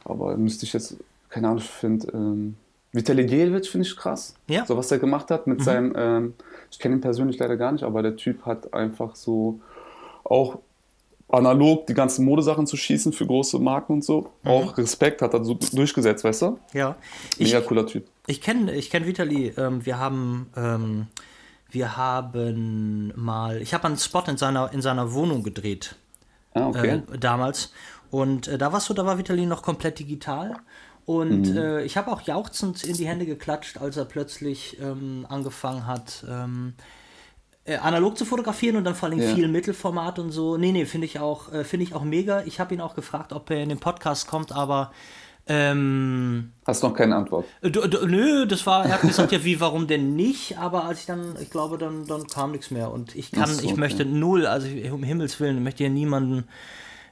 [0.05, 0.97] Aber müsste ich jetzt,
[1.31, 2.57] keine Ahnung, ich finde, ähm,
[2.93, 4.35] Vitali Gelwitsch finde ich krass.
[4.49, 4.67] Ja.
[4.67, 5.63] So was er gemacht hat mit mhm.
[5.63, 6.35] seinem, ähm,
[6.71, 9.61] ich kenne ihn persönlich leider gar nicht, aber der Typ hat einfach so
[10.25, 10.59] auch
[11.29, 14.31] analog die ganzen Modesachen zu schießen für große Marken und so.
[14.43, 14.51] Mhm.
[14.51, 16.59] Auch Respekt hat er so durchgesetzt, weißt du?
[16.75, 16.97] Ja.
[17.39, 18.05] Mega ich, cooler Typ.
[18.27, 19.55] Ich kenne ich kenn Vitali.
[19.57, 20.51] Ähm, wir haben.
[20.57, 21.07] Ähm,
[21.73, 25.97] wir haben mal, ich habe einen Spot in seiner, in seiner Wohnung gedreht.
[26.55, 27.03] Ah, okay.
[27.13, 27.73] Äh, damals.
[28.11, 30.57] Und äh, da warst du, da war Vitali noch komplett digital.
[31.07, 31.57] Und mhm.
[31.57, 36.25] äh, ich habe auch jauchzend in die Hände geklatscht, als er plötzlich ähm, angefangen hat,
[36.29, 36.75] ähm,
[37.65, 39.35] äh, analog zu fotografieren und dann vor allem ja.
[39.35, 40.57] viel Mittelformat und so.
[40.57, 42.43] Nee, nee, finde ich auch, äh, finde ich auch mega.
[42.45, 44.93] Ich habe ihn auch gefragt, ob er in den Podcast kommt, aber
[45.47, 47.47] ähm, Hast noch keine Antwort?
[47.63, 47.71] Äh,
[48.07, 50.59] nö, das war, er hat gesagt, ja, wie, warum denn nicht?
[50.59, 52.93] Aber als ich dann, ich glaube, dann, dann kam nichts mehr.
[52.93, 54.13] Und ich kann, so, ich möchte okay.
[54.13, 56.45] null, also um Himmels Willen, ich möchte hier niemanden,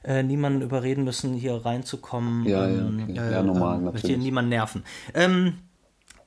[0.03, 2.47] äh, niemanden überreden müssen, hier reinzukommen.
[2.47, 3.31] Ja, ähm, ja, okay.
[3.33, 3.93] ja, äh, normal, äh, natürlich.
[3.93, 4.83] Möchte hier niemanden nerven.
[5.13, 5.57] Ähm,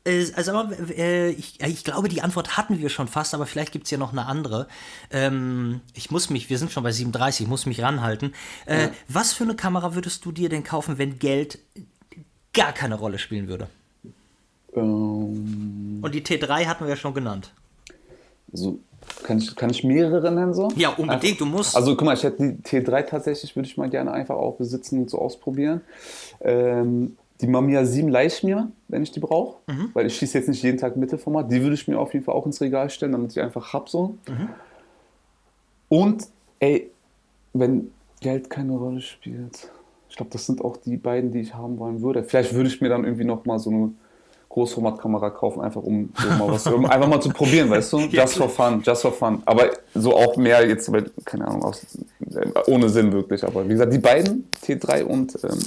[0.05, 3.73] äh, also aber, äh, ich, ich, glaube, die Antwort hatten wir schon fast, aber vielleicht
[3.73, 4.69] gibt es ja noch eine andere.
[5.11, 8.35] Ähm, ich muss mich, wir sind schon bei 37, ich muss mich ranhalten.
[8.67, 8.91] Äh, ja.
[9.09, 11.59] Was für eine Kamera würdest du dir denn kaufen, wenn Geld
[12.55, 13.69] gar keine Rolle spielen würde.
[14.75, 17.53] Ähm, Und die T3 hatten wir ja schon genannt.
[18.53, 18.79] Also
[19.25, 20.69] kann ich, kann ich mehrere nennen so?
[20.77, 21.77] Ja, unbedingt, du musst.
[21.77, 25.01] Also guck mal, ich hätte die T3 tatsächlich, würde ich mal gerne einfach auch besitzen
[25.01, 25.81] und so ausprobieren.
[26.41, 29.91] Ähm, die Mamiya 7 leih mir, wenn ich die brauche, mhm.
[29.93, 31.51] weil ich schieße jetzt nicht jeden Tag Mittelformat.
[31.51, 33.89] Die würde ich mir auf jeden Fall auch ins Regal stellen, damit ich einfach hab
[33.89, 34.17] so.
[34.29, 34.49] Mhm.
[35.89, 36.29] Und
[36.61, 36.91] ey,
[37.53, 39.71] wenn Geld keine Rolle spielt,
[40.15, 42.23] ich glaube, das sind auch die beiden, die ich haben wollen würde.
[42.23, 43.91] Vielleicht würde ich mir dann irgendwie noch mal so eine
[44.49, 47.99] Großformatkamera kaufen, einfach um so mal was, um einfach mal zu probieren, weißt du?
[47.99, 49.43] Just for fun, just for fun.
[49.45, 50.89] Aber so auch mehr jetzt,
[51.25, 51.99] keine Ahnung, aus,
[52.31, 53.43] äh, ohne Sinn wirklich.
[53.43, 55.59] Aber wie gesagt, die beiden, T3 und ähm,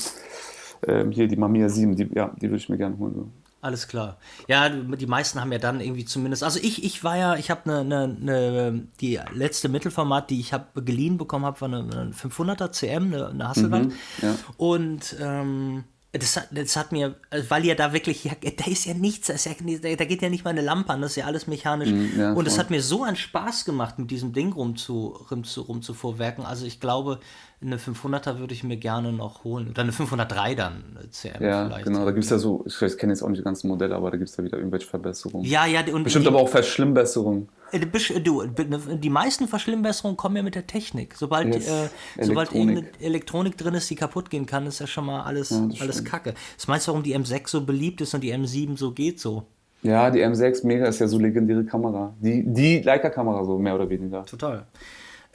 [0.88, 3.30] ähm, hier die Mamiya 7, die, ja, die würde ich mir gerne holen.
[3.68, 4.18] Alles klar.
[4.48, 6.42] Ja, die meisten haben ja dann irgendwie zumindest.
[6.42, 10.54] Also ich, ich war ja, ich habe eine, eine, eine, die letzte Mittelformat, die ich
[10.54, 13.88] habe geliehen bekommen habe, war eine, eine 500er CM, eine, eine Hasselband.
[13.88, 14.36] Mhm, ja.
[14.56, 15.84] Und ähm,
[16.14, 17.16] das, das hat mir,
[17.50, 19.54] weil ja da wirklich, ja, da ist ja nichts, ist ja,
[19.96, 21.90] da geht ja nicht mal eine Lampe an, das ist ja alles mechanisch.
[21.90, 25.62] Mhm, ja, und es hat mir so einen Spaß gemacht, mit diesem Ding rumzu, rumzu,
[25.62, 26.46] rumzuvorwerken.
[26.46, 27.20] Also ich glaube,
[27.62, 29.70] eine 500er würde ich mir gerne noch holen.
[29.70, 31.86] Oder eine 503 dann, CM Ja, vielleicht.
[31.86, 34.12] genau, da gibt es ja so, ich kenne jetzt auch nicht die ganzen Modelle, aber
[34.12, 35.46] da gibt es ja wieder irgendwelche Verbesserungen.
[35.46, 35.82] Ja, ja.
[35.92, 37.50] Und Bestimmt die, aber auch Verschlimmbesserungen.
[37.72, 37.80] Äh,
[38.22, 41.16] du, die meisten Verschlimmbesserungen kommen ja mit der Technik.
[41.16, 41.68] Sobald, yes.
[41.68, 45.50] äh, sobald irgendeine Elektronik drin ist, die kaputt gehen kann, ist ja schon mal alles,
[45.50, 46.34] ja, alles Kacke.
[46.56, 49.44] Das meinst du, warum die M6 so beliebt ist und die M7 so geht so?
[49.84, 52.14] Ja, die M6 Mega ist ja so legendäre Kamera.
[52.20, 54.26] Die, die Leica-Kamera so, mehr oder weniger.
[54.26, 54.66] Total.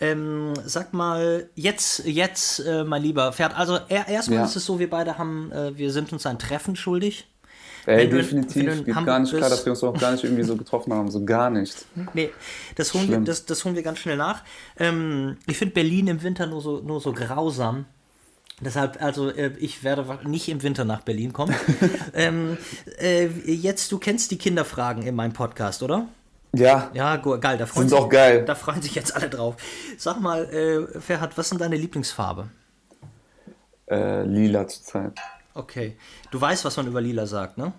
[0.00, 4.44] Ähm, sag mal, jetzt, jetzt, äh, mein lieber Pferd, also er, erstmal ja.
[4.44, 7.28] ist es so, wir beide haben, äh, wir sind uns ein Treffen schuldig.
[7.86, 8.78] Ey, definitiv.
[8.78, 11.10] Du, Geht gar nicht klar, dass wir uns noch gar nicht irgendwie so getroffen haben.
[11.10, 11.84] So gar nicht.
[12.14, 12.30] Nee,
[12.76, 14.42] das holen, wir, das, das holen wir ganz schnell nach.
[14.78, 17.86] Ähm, ich finde Berlin im Winter nur so, nur so grausam.
[18.60, 21.54] Deshalb, also äh, ich werde nicht im Winter nach Berlin kommen.
[22.14, 22.56] ähm,
[23.00, 26.06] äh, jetzt, du kennst die Kinderfragen in meinem Podcast, oder?
[26.54, 26.90] Ja.
[26.92, 27.58] Ja, geil.
[27.58, 28.44] Da freuen sind sich, auch geil.
[28.44, 29.56] Da freuen sich jetzt alle drauf.
[29.98, 32.48] Sag mal, äh, Ferhat, was ist denn deine Lieblingsfarbe?
[33.90, 35.18] Äh, lila zurzeit.
[35.54, 35.96] Okay.
[36.30, 37.72] Du weißt, was man über lila sagt, ne?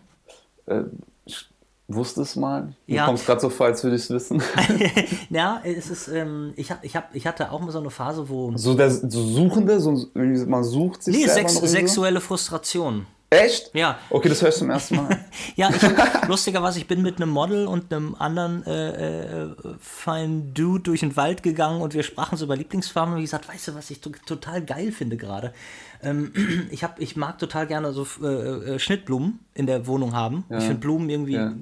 [0.66, 0.84] Äh,
[1.26, 1.48] ich
[1.88, 2.74] wusste es mal.
[2.88, 3.06] Du ja.
[3.06, 4.42] kommst gerade so vor, als würde ich es wissen.
[5.30, 8.28] ja, es ist, ähm, ich, hab, ich, hab, ich hatte auch mal so eine Phase,
[8.30, 8.56] wo.
[8.56, 11.16] So der so Suchende, so, man sucht sich.
[11.16, 13.06] Nee, sex sexuelle Frustration.
[13.34, 13.72] Echt?
[13.74, 13.98] Ja.
[14.10, 15.26] Okay, das hörst du zum ersten Mal.
[15.56, 15.82] ja, ich,
[16.28, 21.16] lustigerweise, ich bin mit einem Model und einem anderen äh, äh, feinen Dude durch den
[21.16, 24.02] Wald gegangen und wir sprachen so über Lieblingsfarben und ich gesagt, weißt du, was ich
[24.02, 25.54] total geil finde gerade?
[26.04, 26.32] Ähm,
[26.72, 30.46] ich, hab, ich mag total gerne so äh, äh, Schnittblumen in der Wohnung haben.
[30.50, 30.58] Ja.
[30.58, 31.54] Ich finde Blumen irgendwie ja.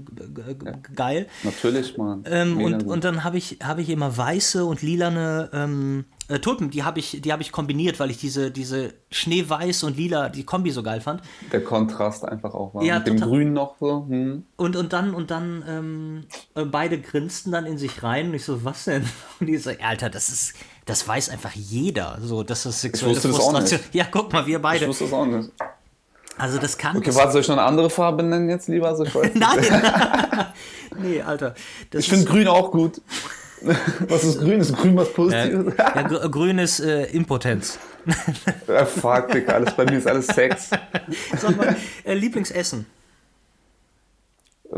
[0.96, 1.28] geil.
[1.44, 2.24] Natürlich, Mann.
[2.26, 6.70] Ähm, und, und dann habe ich, hab ich immer weiße und lilane ähm, äh, Tulpen,
[6.70, 10.72] die habe ich, hab ich kombiniert, weil ich diese, diese Schneeweiß und Lila, die Kombi
[10.72, 11.22] so geil fand.
[11.52, 12.84] Der Kontrast einfach auch war.
[12.84, 14.06] Ja, Mit dem Grün noch so.
[14.08, 14.46] Hm.
[14.56, 16.24] Und, und dann, und dann ähm,
[16.56, 19.04] äh, beide grinsten dann in sich rein und ich so, was denn?
[19.40, 20.54] Und die so, Alter, das ist,
[20.86, 22.18] das weiß einfach jeder.
[22.22, 23.54] So, das ist sexuelle ich Frustration.
[23.56, 23.94] Das auch nicht.
[23.94, 24.86] Ja, guck mal, wir beide.
[24.86, 25.50] Ich wusste das auch nicht.
[26.38, 26.98] Also das kann.
[26.98, 28.88] Okay, warte, soll ich noch eine andere Farbe nennen jetzt lieber?
[28.88, 29.04] Also
[29.34, 29.84] Nein!
[30.98, 31.56] nee, Alter.
[31.94, 33.02] ich finde Grün auch gut.
[34.08, 34.60] Was ist grün?
[34.60, 35.76] Ist grün was Positives?
[35.78, 37.78] Ja, ja grün ist äh, Impotenz.
[38.68, 40.72] ja, fuck, Digga, alles bei mir ist alles Sex.
[41.38, 42.88] Sag mal, äh, Lieblingsessen?
[44.74, 44.78] Äh,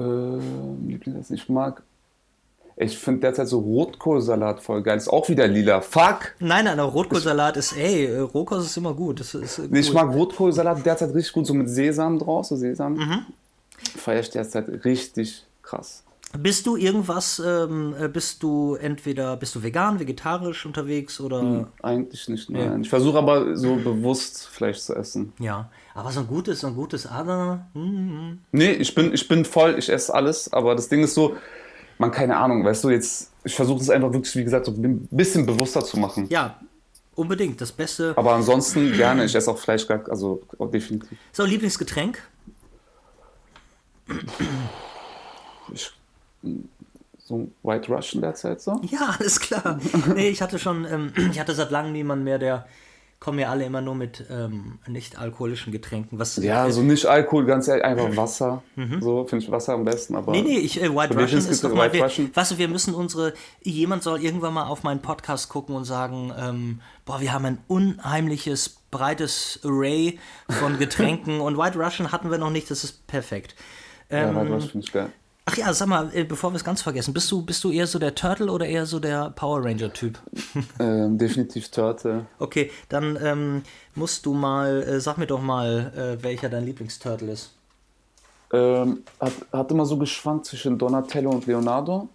[0.86, 1.82] Lieblingsessen, ich mag.
[2.76, 4.98] Ich finde derzeit so Rotkohlsalat voll geil.
[4.98, 5.82] Ist auch wieder lila.
[5.82, 6.36] Fuck!
[6.40, 9.20] Nein, nein, Rotkohlsalat ist, ey, äh, Rohkost ist immer gut.
[9.20, 12.96] Das ist, nee, ich mag Rotkohlsalat derzeit richtig gut, so mit Sesam draus, so Sesam.
[12.96, 13.26] Mhm.
[13.96, 16.04] Feier ich derzeit richtig krass.
[16.36, 21.42] Bist du irgendwas, ähm, äh, bist du entweder, bist du vegan, vegetarisch unterwegs oder?
[21.42, 22.62] Hm, eigentlich nicht, nein.
[22.64, 22.78] Ja.
[22.78, 25.34] Ich versuche aber so bewusst Fleisch zu essen.
[25.38, 27.68] Ja, aber so ein gutes, so ein gutes Ader.
[27.74, 28.40] Hm, hm.
[28.52, 31.36] Nee, ich bin, ich bin voll, ich esse alles, aber das Ding ist so,
[31.98, 35.08] man, keine Ahnung, weißt du, jetzt, ich versuche es einfach wirklich, wie gesagt, so ein
[35.12, 36.28] bisschen bewusster zu machen.
[36.30, 36.60] Ja,
[37.16, 38.14] unbedingt, das Beste.
[38.16, 40.42] Aber ansonsten gerne, ich esse auch Fleisch, also
[40.72, 41.18] definitiv.
[41.32, 42.22] So, Lieblingsgetränk?
[45.74, 45.92] Ich
[47.26, 48.80] so ein White Russian derzeit so?
[48.90, 49.80] Ja, alles klar.
[50.14, 52.68] nee, ich hatte schon, ähm, ich hatte seit langem niemanden mehr, der
[53.24, 56.20] kommen ja alle immer nur mit ähm, nicht alkoholischen Getränken.
[56.20, 58.64] Was, ja, so nicht Alkohol, ganz ehrlich, einfach Wasser.
[58.76, 59.02] Mhm.
[59.02, 60.18] So finde ich Wasser am besten.
[60.18, 62.94] Aber nee, nee, ich, äh, White Russian ist doch mal, wir, weißt du, wir müssen
[62.94, 67.46] unsere, jemand soll irgendwann mal auf meinen Podcast gucken und sagen, ähm, boah, wir haben
[67.46, 70.20] ein unheimliches, breites Array
[70.50, 73.56] von Getränken und White Russian hatten wir noch nicht, das ist perfekt.
[74.10, 75.10] Ähm, ja, White Russian finde ich geil.
[75.46, 77.86] Ach ja, sag mal, äh, bevor wir es ganz vergessen, bist du, bist du eher
[77.86, 80.18] so der Turtle oder eher so der Power Ranger-Typ?
[80.80, 82.26] Ähm, definitiv Turtle.
[82.40, 83.64] Okay, dann ähm,
[83.96, 87.52] musst du mal, äh, sag mir doch mal, äh, welcher dein Lieblingsturtle ist.
[88.54, 92.08] Ähm, hat, hat immer so geschwankt zwischen Donatello und Leonardo.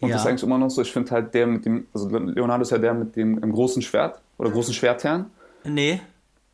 [0.00, 0.14] Und ja.
[0.14, 0.82] das ist eigentlich immer noch so.
[0.82, 4.20] Ich finde halt der mit dem, also Leonardo ist ja der mit dem großen Schwert
[4.38, 5.30] oder großen Schwertherrn.
[5.64, 6.00] Nee.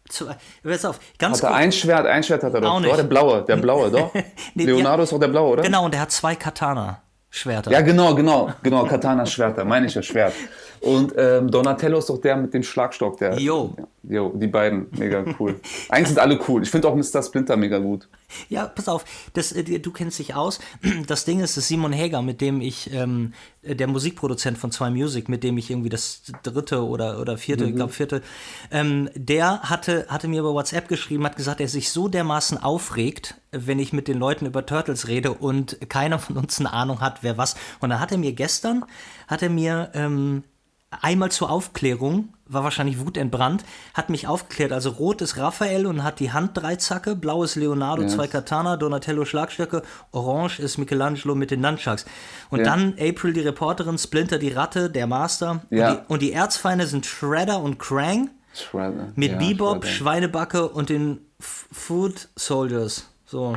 [0.09, 0.27] Zu,
[0.63, 2.75] pass auf, ganz hat er ein Schwert, ein Schwert hat er doch.
[2.75, 4.13] Auch Der blaue, der blaue, doch.
[4.55, 5.63] nee, Leonardo ja, ist doch der blaue, oder?
[5.63, 7.71] Genau, und der hat zwei Katana-Schwerter.
[7.71, 10.33] Ja, genau, genau, genau, Katana-Schwerter, meine ich ja, Schwert.
[10.81, 13.19] Und ähm, Donatello ist doch der mit dem Schlagstock.
[13.19, 13.75] Der, jo.
[14.05, 15.61] Jo, die beiden, mega cool.
[15.91, 16.63] Eigentlich sind alle cool.
[16.63, 17.23] Ich finde auch Mr.
[17.23, 18.09] Splinter mega gut.
[18.49, 19.05] Ja, pass auf,
[19.35, 20.61] das, äh, du kennst dich aus.
[21.07, 25.29] Das Ding ist, das Simon Häger, mit dem ich, ähm, der Musikproduzent von Zwei Music,
[25.29, 27.71] mit dem ich irgendwie das dritte oder, oder vierte, mhm.
[27.71, 28.23] ich glaube vierte,
[28.71, 33.35] ähm, der hatte, hatte mir über WhatsApp geschrieben, hat gesagt, er sich so dermaßen aufregt,
[33.51, 37.23] wenn ich mit den Leuten über Turtles rede und keiner von uns eine Ahnung hat,
[37.23, 37.57] wer was.
[37.81, 38.85] Und dann hat er mir gestern,
[39.27, 40.45] hat er mir ähm,
[40.91, 44.73] einmal zur Aufklärung, war wahrscheinlich wutentbrannt, hat mich aufgeklärt.
[44.73, 48.15] Also rot ist Raphael und hat die Hand Dreizacke, blau ist Leonardo, yes.
[48.15, 49.83] zwei Katana, Donatello Schlagstöcke,
[50.13, 52.07] orange ist Michelangelo mit den Nunchucks.
[52.51, 52.65] Und ja.
[52.65, 55.63] dann April die Reporterin, Splinter die Ratte, der Master.
[55.71, 55.91] Ja.
[55.91, 58.31] Und, die, und die Erzfeinde sind Shredder und Krang.
[58.55, 59.13] Shredder.
[59.15, 59.95] Mit ja, Bebop, Shredder.
[59.95, 63.05] Schweinebacke und den F Food Soldiers.
[63.27, 63.57] So.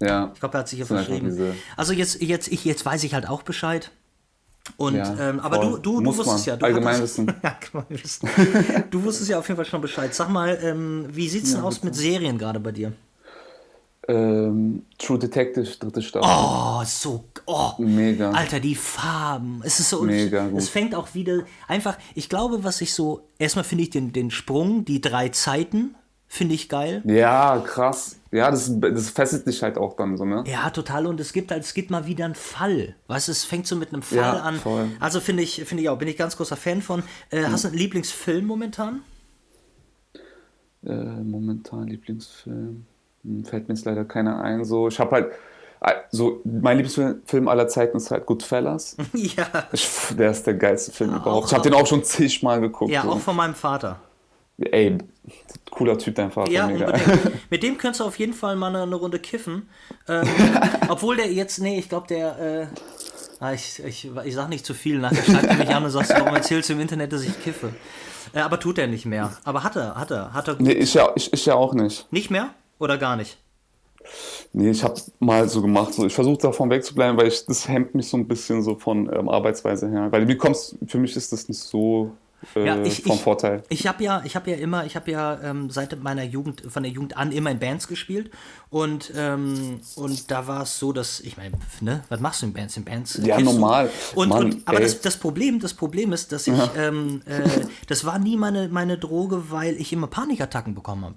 [0.00, 0.30] Ja.
[0.32, 1.56] Ich glaube, er hat sich hier verschrieben.
[1.76, 3.90] Also jetzt, jetzt, ich, jetzt weiß ich halt auch Bescheid.
[4.76, 6.56] Und, ja, ähm, aber du, du, du wusstest ja.
[6.56, 7.32] Du Allgemeinwissen.
[7.88, 8.28] wissen.
[8.90, 10.14] du wusstest ja auf jeden Fall schon Bescheid.
[10.14, 11.86] Sag mal, ähm, wie sieht es denn aus bitte.
[11.86, 12.92] mit Serien gerade bei dir?
[14.08, 16.26] Ähm, True Detective, dritte Staffel.
[16.26, 18.30] Oh, so, oh, mega.
[18.30, 19.60] Alter, die Farben.
[19.64, 20.58] Es ist so, mega gut.
[20.58, 24.30] es fängt auch wieder einfach, ich glaube, was ich so, erstmal finde ich den, den
[24.30, 25.94] Sprung, die drei Zeiten,
[26.26, 27.02] finde ich geil.
[27.04, 28.16] Ja, krass.
[28.30, 30.44] Ja, das, das fesselt dich halt auch dann so, ne?
[30.46, 31.06] Ja, total.
[31.06, 32.94] Und es gibt halt, es gibt mal wieder einen Fall.
[33.06, 34.56] Weißt du, es fängt so mit einem Fall ja, an.
[34.56, 34.88] Voll.
[35.00, 37.02] Also finde ich, finde ich auch, bin ich ganz großer Fan von.
[37.30, 37.52] Äh, hm.
[37.52, 39.00] Hast du einen Lieblingsfilm momentan?
[40.84, 42.84] Äh, momentan Lieblingsfilm.
[43.24, 44.64] Hm, fällt mir jetzt leider keiner ein.
[44.64, 45.32] So, ich habe halt
[45.80, 48.96] äh, so mein Lieblingsfilm aller Zeiten ist halt Goodfellas.
[49.14, 49.46] ja.
[49.72, 51.46] Ich, der ist der geilste Film ja, überhaupt.
[51.46, 52.90] Ich habe den auch schon zigmal geguckt.
[52.90, 53.10] Ja, so.
[53.10, 54.00] auch von meinem Vater.
[54.58, 54.98] Ey,
[55.70, 56.50] cooler Typ, dein Vater.
[56.50, 56.68] Ja.
[57.50, 59.68] Mit dem könntest du auf jeden Fall mal eine, eine Runde kiffen.
[60.08, 60.26] Ähm,
[60.88, 62.38] obwohl der jetzt, nee, ich glaube, der.
[62.38, 62.66] Äh,
[63.40, 66.10] ah, ich, ich, ich sag nicht zu viel, nachher schreibt er mich an und sagt,
[66.10, 67.72] warum erzählst du im Internet, dass ich kiffe?
[68.32, 69.36] Äh, aber tut er nicht mehr.
[69.44, 70.66] Aber hat er, hat er, hat er gut.
[70.66, 72.10] Nee, ich ja, ich, ich ja auch nicht.
[72.12, 72.50] Nicht mehr?
[72.78, 73.38] Oder gar nicht?
[74.52, 77.94] Nee, ich habe mal so gemacht, so, ich versuche davon wegzubleiben, weil ich, das hemmt
[77.94, 80.10] mich so ein bisschen so von ähm, Arbeitsweise her.
[80.10, 82.12] Weil wie kommst, für mich ist das nicht so
[82.54, 83.62] ja, ich, vom ich, Vorteil.
[83.68, 86.82] Ich habe ja, ich habe ja immer, ich habe ja ähm, seit meiner Jugend, von
[86.82, 88.30] der Jugend an immer in Bands gespielt
[88.70, 92.52] und ähm, und da war es so, dass ich meine, ne, was machst du in
[92.52, 92.76] Bands?
[92.76, 93.18] In Bands?
[93.22, 93.90] Ja, normal.
[94.14, 96.70] Und, Mann, und aber das, das Problem, das Problem ist, dass ich, ja.
[96.76, 101.16] ähm, äh, das war nie meine meine Droge, weil ich immer Panikattacken bekommen habe.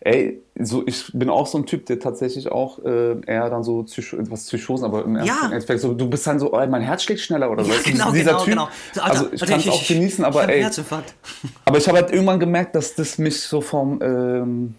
[0.00, 3.84] Ey, so, ich bin auch so ein Typ, der tatsächlich auch äh, eher dann so
[3.84, 5.44] Psycho etwas Psychosen, aber im ja.
[5.44, 7.72] Endeffekt so, du bist dann so, oh, mein Herz schlägt schneller oder so.
[7.72, 8.68] Ja, genau, dieser genau, typ, genau.
[8.96, 10.66] Alter, also ich kann es auch genießen, aber ey.
[11.64, 14.74] Aber ich habe halt irgendwann gemerkt, dass das mich so vom, ähm,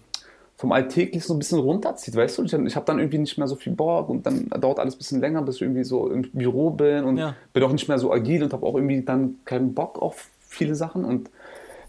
[0.56, 2.44] vom Alltäglich so ein bisschen runterzieht, weißt du?
[2.44, 4.98] Ich, ich habe dann irgendwie nicht mehr so viel Bock und dann dauert alles ein
[4.98, 7.34] bisschen länger, bis ich irgendwie so im Büro bin und ja.
[7.52, 10.74] bin auch nicht mehr so agil und habe auch irgendwie dann keinen Bock auf viele
[10.74, 11.30] Sachen und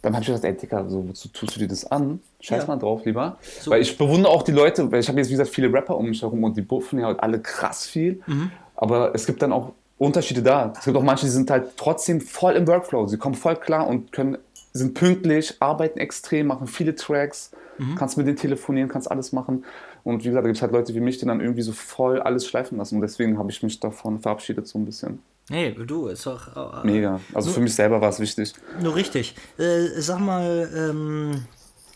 [0.01, 2.19] dann habe ich gesagt, ey Dicker, so, wozu tust du dir das an?
[2.39, 2.67] Scheiß ja.
[2.67, 3.37] mal drauf lieber.
[3.59, 3.71] So.
[3.71, 6.07] Weil ich bewundere auch die Leute, weil ich habe jetzt, wie gesagt, viele Rapper um
[6.07, 8.21] mich herum und die buffen ja halt alle krass viel.
[8.25, 8.51] Mhm.
[8.75, 10.73] Aber es gibt dann auch Unterschiede da.
[10.77, 13.07] Es gibt auch manche, die sind halt trotzdem voll im Workflow.
[13.07, 14.37] Sie kommen voll klar und können,
[14.71, 17.95] sind pünktlich, arbeiten extrem, machen viele Tracks, mhm.
[17.95, 19.65] kannst mit denen telefonieren, kannst alles machen.
[20.05, 22.21] Und wie gesagt, da gibt es halt Leute wie mich, die dann irgendwie so voll
[22.21, 22.95] alles schleifen lassen.
[22.95, 25.19] Und deswegen habe ich mich davon verabschiedet so ein bisschen.
[25.49, 26.83] Nee, du, ist doch.
[26.83, 27.19] Äh, Mega.
[27.33, 28.53] Also so, für mich selber war es wichtig.
[28.81, 29.35] Nur richtig.
[29.57, 31.45] Äh, sag mal, ähm,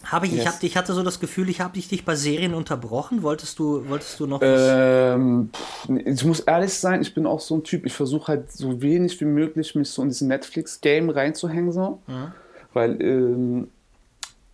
[0.04, 0.41] habe ich, yes.
[0.41, 3.24] ich, hab, ich hatte so das Gefühl, ich habe dich bei Serien unterbrochen.
[3.24, 5.49] Wolltest du, wolltest du noch ähm,
[5.88, 9.20] ich muss ehrlich sein, ich bin auch so ein Typ, ich versuche halt so wenig
[9.22, 11.72] wie möglich mich so in diesen Netflix-Game reinzuhängen.
[11.72, 12.01] So.
[12.08, 12.34] Mhm.
[12.74, 13.68] Weil ähm,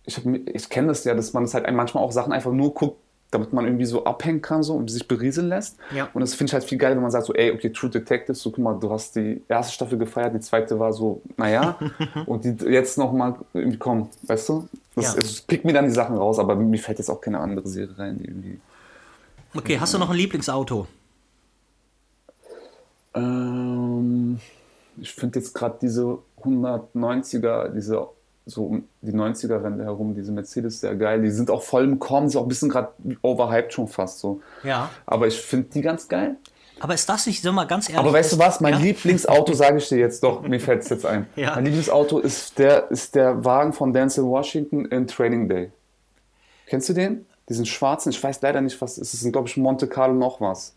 [0.04, 3.00] ich, ich kenne das ja, dass man das halt manchmal auch Sachen einfach nur guckt,
[3.30, 5.76] damit man irgendwie so abhängen kann so, und sich berieseln lässt.
[5.94, 6.08] Ja.
[6.12, 8.34] Und das finde ich halt viel geil, wenn man sagt so, ey, okay, True Detective,
[8.34, 11.78] so guck mal, du hast die erste Staffel gefeiert, die zweite war so, naja,
[12.26, 14.68] und die jetzt nochmal irgendwie kommen, weißt du?
[14.94, 15.20] Das, ja.
[15.20, 17.96] Es pickt mir dann die Sachen raus, aber mir fällt jetzt auch keine andere Serie
[17.96, 18.60] rein, die irgendwie.
[19.54, 20.86] Okay, hast du noch ein Lieblingsauto?
[23.14, 24.40] Ähm,
[24.96, 28.08] ich finde jetzt gerade diese 190er, diese
[28.50, 31.22] so um die 90er-Wende herum, diese Mercedes sehr geil.
[31.22, 32.92] Die sind auch voll im Kommen, sind auch ein bisschen gerade
[33.22, 34.40] overhyped schon fast so.
[34.62, 34.90] Ja.
[35.06, 36.36] Aber ich finde die ganz geil.
[36.80, 38.00] Aber ist das nicht, sag mal ganz ehrlich.
[38.00, 38.80] Aber weißt du was, mein ja?
[38.80, 41.26] Lieblingsauto, sage ich dir jetzt doch, mir fällt es jetzt ein.
[41.36, 41.54] Ja.
[41.54, 45.70] Mein Lieblingsauto ist der, ist der Wagen von Denzel Washington in Training Day.
[46.66, 47.26] Kennst du den?
[47.48, 49.30] Diesen schwarzen, ich weiß leider nicht, was es ist.
[49.32, 50.74] Glaube ich, Monte Carlo noch was.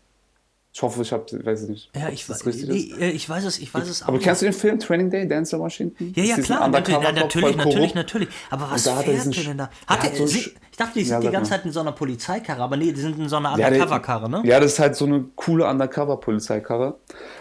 [0.76, 1.90] Ich hoffe, ich habe, weiß ich nicht.
[1.94, 4.08] Ja, ich, das richtig nee, äh, ich weiß es, ich weiß es auch.
[4.08, 6.12] Aber kennst du den Film Training Day, Denzel Washington?
[6.16, 8.28] Ja, ja, klar, natürlich, ja, natürlich, natürlich, natürlich.
[8.50, 9.70] Aber was fährt denn da?
[9.86, 12.60] Hat der, so ich dachte, die sind ja, die ganze Zeit in so einer Polizeikarre,
[12.60, 14.42] aber nee, die sind in so einer Undercover-Karre, ne?
[14.44, 16.96] Ja, das ist halt so eine coole Undercover-Polizeikarre.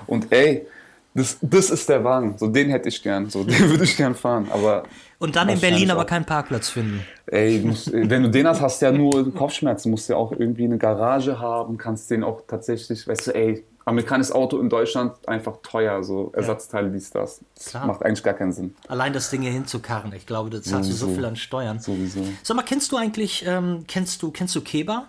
[0.06, 0.68] Und ey,
[1.14, 2.36] das, das ist der Wagen.
[2.38, 3.30] So, den hätte ich gern.
[3.30, 4.48] So, den würde ich gern fahren.
[4.52, 4.84] Aber
[5.20, 7.06] und dann in Berlin aber keinen Parkplatz finden.
[7.28, 9.90] Ey, musst, wenn du den hast, hast du ja nur Kopfschmerzen.
[9.90, 14.32] Musst ja auch irgendwie eine Garage haben, kannst den auch tatsächlich, weißt du, ey, amerikanisches
[14.32, 17.42] Auto in Deutschland einfach teuer, so Ersatzteile, dies, das.
[17.56, 17.88] Das Klar.
[17.88, 18.76] macht eigentlich gar keinen Sinn.
[18.88, 21.80] Allein das Ding hier hinzukarren, ich glaube, da zahlst du so viel an Steuern.
[21.80, 22.22] Sowieso.
[22.44, 25.08] Sag mal, kennst du eigentlich, ähm, kennst du, kennst du Keba?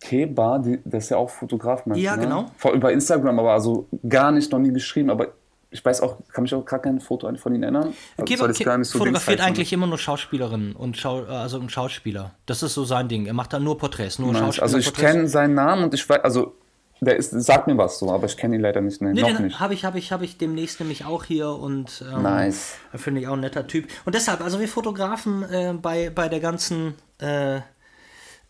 [0.00, 2.22] Keba, die, der ist ja auch Fotograf, meinst Ja, ne?
[2.22, 2.46] genau.
[2.56, 5.28] Vor, über Instagram, aber also gar nicht, noch nie geschrieben, aber
[5.70, 7.92] ich weiß auch, kann mich auch gar kein Foto von ihnen erinnern.
[8.16, 12.32] Also Keba so fotografiert eigentlich immer nur Schauspielerinnen und Schau, also ein Schauspieler.
[12.46, 13.26] Das ist so sein Ding.
[13.26, 14.62] Er macht da nur Porträts, nur Schauspieler.
[14.62, 16.54] Also ich kenne seinen Namen und ich weiß, also
[17.00, 19.02] der ist, sagt mir was so, aber ich kenne ihn leider nicht.
[19.02, 19.60] Nee, nee noch nicht.
[19.60, 22.76] Habe ich, habe ich, habe ich demnächst nämlich auch hier und ähm, nice.
[22.94, 23.86] finde ich auch ein netter Typ.
[24.06, 27.60] Und deshalb, also wir Fotografen äh, bei, bei der ganzen äh,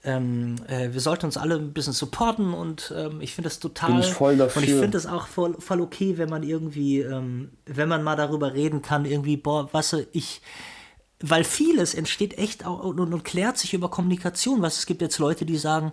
[0.06, 3.90] ähm, äh, wir sollten uns alle ein bisschen supporten und ähm, ich finde das total.
[3.90, 4.62] Bin ich voll dafür.
[4.62, 8.16] Und ich finde es auch voll, voll okay, wenn man irgendwie, ähm, wenn man mal
[8.16, 10.40] darüber reden kann, irgendwie, boah, was ich
[11.20, 14.62] weil vieles entsteht echt auch und, und, klärt sich über Kommunikation.
[14.62, 15.92] Was es gibt jetzt Leute, die sagen,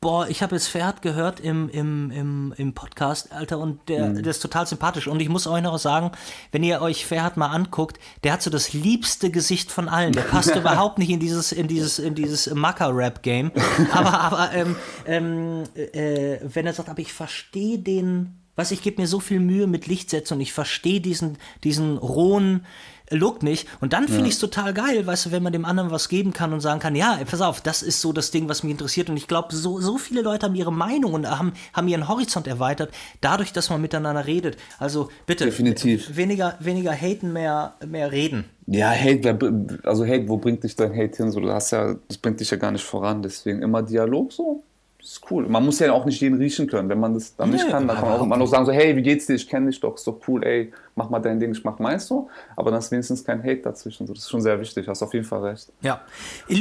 [0.00, 4.22] Boah, ich habe jetzt Ferhat gehört im, im, im, im Podcast, Alter, und der, mhm.
[4.22, 5.08] der ist total sympathisch.
[5.08, 6.12] Und ich muss euch noch sagen,
[6.52, 10.12] wenn ihr euch Ferhat mal anguckt, der hat so das liebste Gesicht von allen.
[10.12, 13.50] Der passt überhaupt nicht in dieses, in dieses, in dieses Macker-Rap-Game.
[13.92, 14.76] Aber, aber ähm,
[15.06, 19.38] ähm, äh, wenn er sagt, aber ich verstehe den, was ich gebe mir so viel
[19.38, 22.66] Mühe mit Lichtsetzung, ich verstehe diesen, diesen rohen,
[23.10, 23.68] Look nicht.
[23.80, 24.26] Und dann finde ja.
[24.26, 26.80] ich es total geil, weißt du, wenn man dem anderen was geben kann und sagen
[26.80, 29.08] kann, ja, pass auf, das ist so das Ding, was mich interessiert.
[29.08, 32.48] Und ich glaube, so, so viele Leute haben ihre Meinung und haben, haben ihren Horizont
[32.48, 32.90] erweitert,
[33.20, 34.58] dadurch, dass man miteinander redet.
[34.78, 36.16] Also bitte, Definitiv.
[36.16, 38.44] weniger, weniger haten, mehr, mehr reden.
[38.66, 39.38] Ja, Hate,
[39.84, 41.30] also Hate, wo bringt dich dein Hate hin?
[41.30, 44.64] So, du hast ja, das bringt dich ja gar nicht voran, deswegen immer Dialog so
[45.12, 45.48] ist cool.
[45.48, 46.88] Man muss ja auch nicht jeden riechen können.
[46.88, 48.94] Wenn man das dann nicht kann, dann kann man auch immer noch sagen, so, hey,
[48.94, 49.34] wie geht's dir?
[49.34, 52.06] Ich kenne dich doch, ist doch cool, ey, mach mal dein Ding, ich mach meins
[52.06, 52.28] so.
[52.56, 54.06] Aber dann ist wenigstens kein Hate dazwischen.
[54.06, 55.72] Das ist schon sehr wichtig, hast auf jeden Fall recht.
[55.80, 56.02] Ja.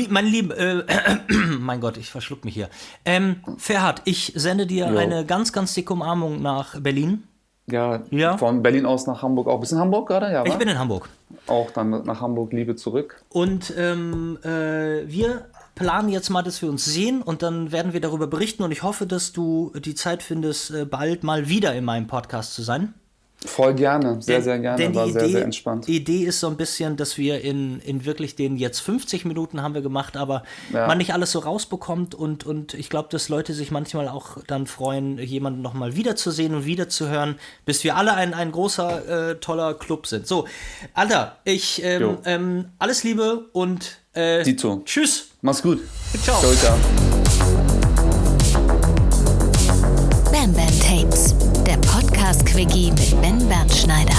[0.09, 0.83] Mein Lieber, äh,
[1.59, 2.69] mein Gott, ich verschluck mich hier.
[3.03, 4.97] Ähm, Ferhat, ich sende dir jo.
[4.97, 7.23] eine ganz, ganz dicke Umarmung nach Berlin.
[7.69, 9.59] Ja, ja, von Berlin aus nach Hamburg auch.
[9.59, 10.31] Bist du in Hamburg gerade?
[10.31, 11.09] Ja, ich bin in Hamburg.
[11.47, 13.21] Auch dann nach Hamburg, Liebe zurück.
[13.27, 15.47] Und ähm, äh, wir
[15.77, 18.83] planen jetzt mal, dass wir uns sehen und dann werden wir darüber berichten und ich
[18.83, 22.93] hoffe, dass du die Zeit findest, äh, bald mal wieder in meinem Podcast zu sein.
[23.45, 24.77] Voll gerne, sehr, sehr gerne.
[24.77, 25.87] Denn War Idee, sehr, sehr entspannt.
[25.87, 29.61] Die Idee ist so ein bisschen, dass wir in, in wirklich den jetzt 50 Minuten
[29.61, 30.41] haben wir gemacht, aber
[30.73, 30.87] ja.
[30.87, 34.65] man nicht alles so rausbekommt und, und ich glaube, dass Leute sich manchmal auch dann
[34.65, 40.07] freuen, jemanden nochmal wiederzusehen und wiederzuhören, bis wir alle ein, ein großer, äh, toller Club
[40.07, 40.25] sind.
[40.25, 40.47] So,
[40.95, 44.43] Alter, ich, ähm, ähm, alles Liebe und äh.
[44.85, 45.26] Tschüss.
[45.41, 45.79] Mach's gut.
[46.23, 46.39] Ciao.
[46.41, 46.77] Ciao, ciao.
[50.31, 51.35] Bam Bam Tapes,
[51.65, 54.15] der Podcast-Quickie mit Ben Bernschneider.